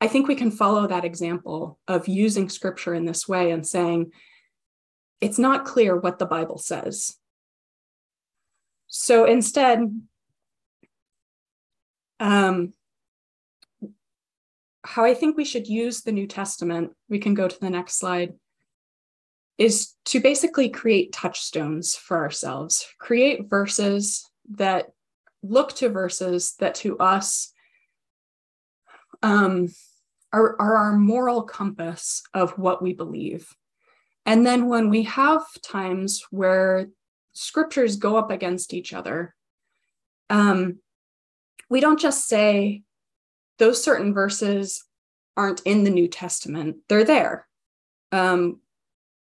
[0.00, 4.12] I think we can follow that example of using scripture in this way and saying,
[5.20, 7.18] it's not clear what the Bible says.
[8.86, 9.80] So instead,
[12.20, 12.72] um,
[14.84, 17.98] how I think we should use the New Testament, we can go to the next
[17.98, 18.34] slide,
[19.56, 24.86] is to basically create touchstones for ourselves, create verses that
[25.42, 27.52] look to verses that to us
[29.22, 29.68] um,
[30.32, 33.48] are, are our moral compass of what we believe.
[34.26, 36.88] And then when we have times where
[37.34, 39.34] scriptures go up against each other,
[40.30, 40.78] um,
[41.68, 42.82] we don't just say
[43.58, 44.84] those certain verses
[45.36, 47.46] aren't in the New Testament, they're there.
[48.12, 48.60] Um,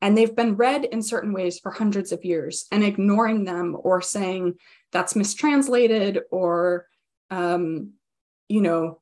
[0.01, 4.01] and they've been read in certain ways for hundreds of years, and ignoring them or
[4.01, 4.55] saying
[4.91, 6.85] that's mistranslated or,
[7.31, 7.93] um,
[8.47, 9.01] you know,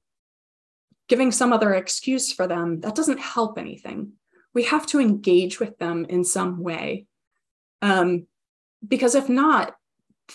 [1.10, 4.14] giving some other excuse for them, that doesn't help anything.
[4.54, 7.08] We have to engage with them in some way.
[7.82, 8.28] Um,
[8.88, 9.76] because if not,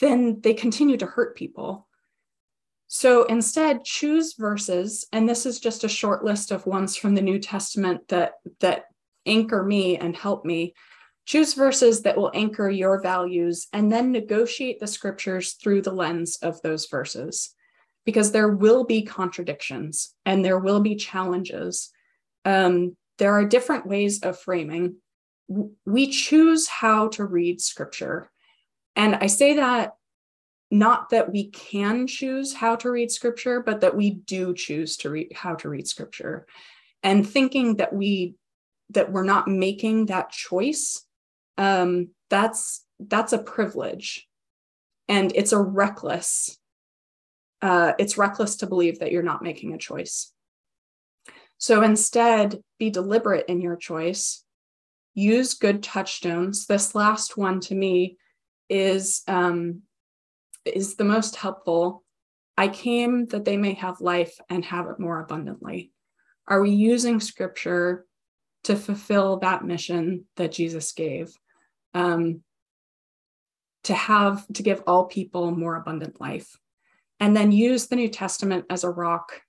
[0.00, 1.86] then they continue to hurt people.
[2.86, 7.22] So instead, choose verses, and this is just a short list of ones from the
[7.22, 8.84] New Testament that, that
[9.26, 10.74] anchor me and help me.
[11.26, 16.38] Choose verses that will anchor your values, and then negotiate the scriptures through the lens
[16.40, 17.54] of those verses,
[18.06, 21.90] because there will be contradictions and there will be challenges.
[22.46, 24.96] Um, there are different ways of framing.
[25.84, 28.30] We choose how to read scripture.
[28.98, 29.94] And I say that
[30.70, 35.10] not that we can choose how to read scripture, but that we do choose to
[35.10, 36.46] read how to read scripture.
[37.02, 38.34] And thinking that we
[38.90, 41.06] that we're not making that choice,
[41.56, 44.28] um, that's that's a privilege,
[45.08, 46.58] and it's a reckless.
[47.62, 50.32] Uh, it's reckless to believe that you're not making a choice.
[51.56, 54.44] So instead, be deliberate in your choice.
[55.14, 56.66] Use good touchstones.
[56.66, 58.16] This last one to me
[58.68, 59.82] is um,
[60.64, 62.04] is the most helpful.
[62.56, 65.92] I came that they may have life and have it more abundantly.
[66.46, 68.04] Are we using scripture
[68.64, 71.32] to fulfill that mission that Jesus gave?
[71.94, 72.42] Um,
[73.84, 76.58] to have, to give all people more abundant life.
[77.20, 79.42] And then use the New Testament as a rock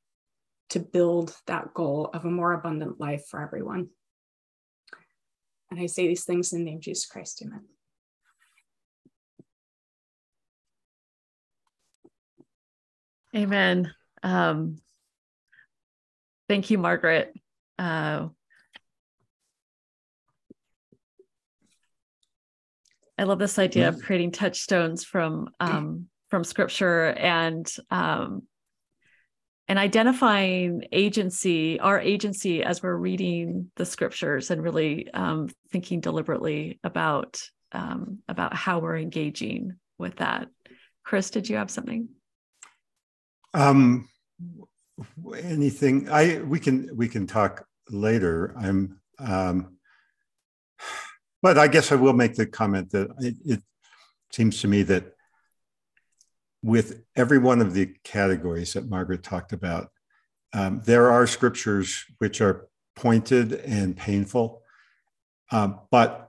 [0.69, 3.89] to build that goal of a more abundant life for everyone.
[5.71, 7.41] And I say these things in the name of Jesus Christ.
[7.43, 7.65] Amen.
[13.35, 13.93] Amen.
[14.23, 14.77] Um,
[16.47, 17.33] thank you, Margaret.
[17.77, 18.29] Uh,
[23.17, 28.43] I love this idea of creating touchstones from um, from Scripture and um,
[29.67, 36.79] and identifying agency, our agency as we're reading the Scriptures, and really um, thinking deliberately
[36.83, 37.41] about
[37.73, 40.47] um, about how we're engaging with that.
[41.03, 42.09] Chris, did you have something?
[43.53, 44.07] Um,
[45.35, 48.53] anything I we can we can talk later.
[48.57, 49.77] I'm um,
[51.41, 53.63] but I guess I will make the comment that it, it
[54.31, 55.13] seems to me that
[56.61, 59.89] with every one of the categories that Margaret talked about,
[60.53, 64.61] um, there are scriptures which are pointed and painful,
[65.51, 66.27] um, but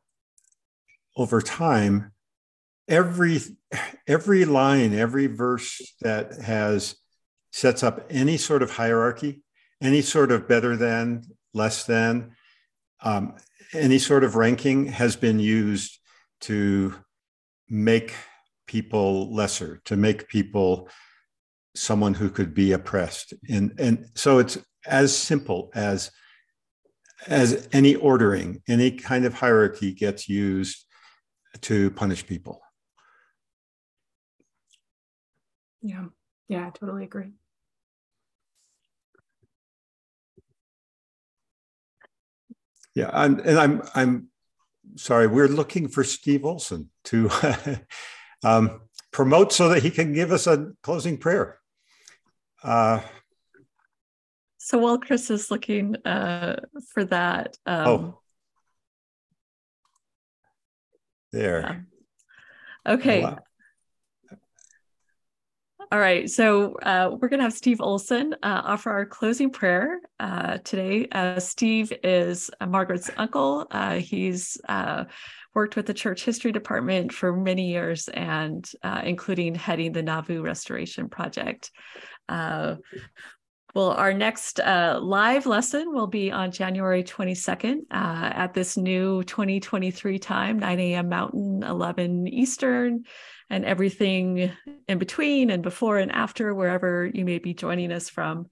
[1.16, 2.12] over time,
[2.88, 3.40] every
[4.06, 6.96] every line, every verse that has
[7.53, 9.42] sets up any sort of hierarchy,
[9.80, 11.22] any sort of better than,
[11.55, 12.32] less than,
[13.03, 13.34] um,
[13.72, 15.98] any sort of ranking has been used
[16.40, 16.94] to
[17.68, 18.14] make
[18.66, 20.88] people lesser, to make people
[21.74, 23.32] someone who could be oppressed.
[23.48, 26.11] And, and so it's as simple as
[27.26, 30.86] as any ordering, any kind of hierarchy gets used
[31.62, 32.61] to punish people.
[35.82, 36.07] Yeah.
[36.51, 37.30] Yeah, I totally agree.
[42.92, 44.28] Yeah, I'm, and I'm I'm
[44.96, 45.28] sorry.
[45.28, 47.30] We're looking for Steve Olsen to
[48.42, 48.80] um,
[49.12, 51.61] promote so that he can give us a closing prayer.
[52.64, 53.01] Uh,
[54.59, 56.57] so while Chris is looking uh,
[56.92, 58.20] for that, um, oh,
[61.30, 61.86] there.
[62.86, 62.94] Yeah.
[62.94, 63.22] Okay.
[63.22, 63.38] Wow.
[65.93, 69.99] All right, so uh, we're going to have Steve Olsen uh, offer our closing prayer
[70.20, 71.09] uh, today.
[71.11, 73.66] Uh, Steve is uh, Margaret's uncle.
[73.72, 74.57] Uh, he's
[75.53, 78.70] worked with the church history department for many years, and
[79.03, 81.72] including heading the Nauvoo Restoration Project.
[83.72, 89.22] Well, our next uh, live lesson will be on January 22nd uh, at this new
[89.22, 91.09] 2023 time, 9 a.m.
[91.09, 93.05] Mountain, 11 Eastern,
[93.51, 94.53] and everything
[94.88, 98.46] in between and before and after, wherever you may be joining us from.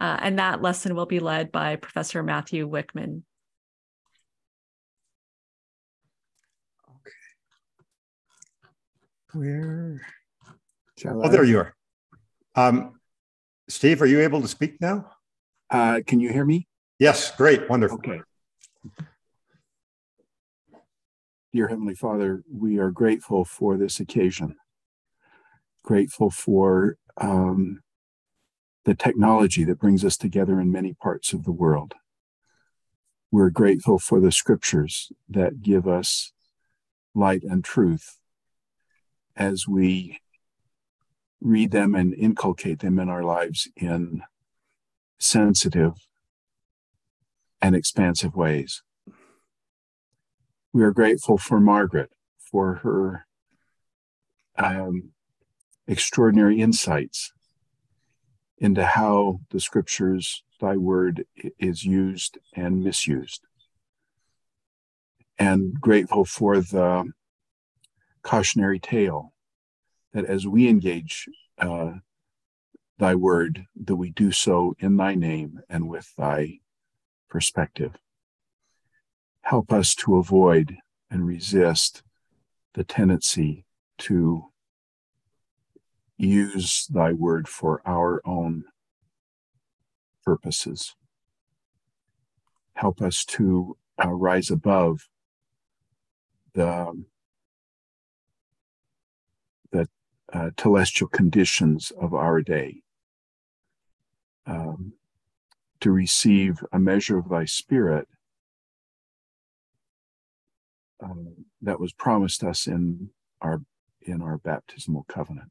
[0.00, 3.22] Uh, and that lesson will be led by Professor Matthew Wickman.
[6.88, 7.10] Okay.
[9.32, 10.00] Where?
[11.06, 11.74] oh, there you are.
[12.54, 13.00] Um,
[13.68, 15.10] Steve, are you able to speak now?
[15.68, 16.68] Uh, can you hear me?
[17.00, 17.98] Yes, great, wonderful.
[17.98, 18.20] Okay.
[21.54, 24.56] Dear Heavenly Father, we are grateful for this occasion,
[25.84, 27.80] grateful for um,
[28.84, 31.94] the technology that brings us together in many parts of the world.
[33.30, 36.32] We're grateful for the scriptures that give us
[37.14, 38.18] light and truth
[39.36, 40.18] as we
[41.40, 44.22] read them and inculcate them in our lives in
[45.20, 45.92] sensitive
[47.62, 48.82] and expansive ways.
[50.74, 52.10] We are grateful for Margaret
[52.50, 53.28] for her
[54.58, 55.12] um,
[55.86, 57.32] extraordinary insights
[58.58, 61.26] into how the scriptures, thy word,
[61.60, 63.42] is used and misused.
[65.38, 67.12] And grateful for the
[68.24, 69.32] cautionary tale
[70.12, 71.92] that as we engage uh,
[72.98, 76.58] thy word, that we do so in thy name and with thy
[77.28, 77.92] perspective.
[79.44, 80.78] Help us to avoid
[81.10, 82.02] and resist
[82.74, 83.64] the tendency
[83.98, 84.46] to
[86.16, 88.64] use thy word for our own
[90.24, 90.94] purposes.
[92.74, 95.08] Help us to uh, rise above
[96.54, 96.94] the
[100.34, 102.82] uh, telestial conditions of our day.
[104.46, 104.94] Um,
[105.80, 108.08] to receive a measure of thy spirit
[111.02, 111.08] uh,
[111.62, 113.62] that was promised us in our
[114.00, 115.50] in our baptismal covenant.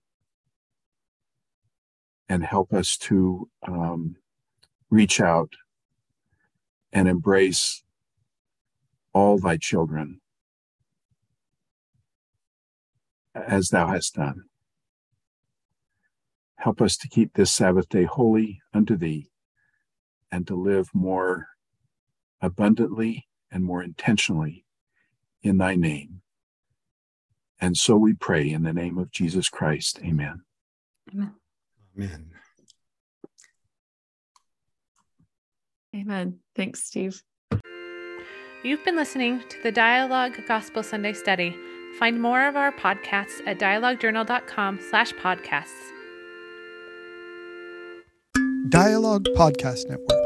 [2.30, 4.16] And help us to um,
[4.89, 5.54] reach out
[6.91, 7.84] and embrace
[9.14, 10.22] all thy children
[13.36, 14.44] as thou hast done.
[16.58, 19.30] Help us to keep this Sabbath day holy unto thee
[20.32, 21.48] and to live more
[22.41, 24.66] abundantly and more intentionally
[25.44, 26.22] in thy name.
[27.62, 30.00] And so we pray in the name of Jesus Christ.
[30.04, 30.41] Amen.
[31.14, 31.36] Amen.
[31.96, 32.30] Amen.
[35.96, 36.39] Amen.
[36.56, 37.22] Thanks, Steve.
[38.64, 41.56] You've been listening to the Dialogue Gospel Sunday Study.
[42.00, 45.91] Find more of our podcasts at dialoguejournal.com slash podcasts.
[48.70, 50.22] Dialogue Podcast Network.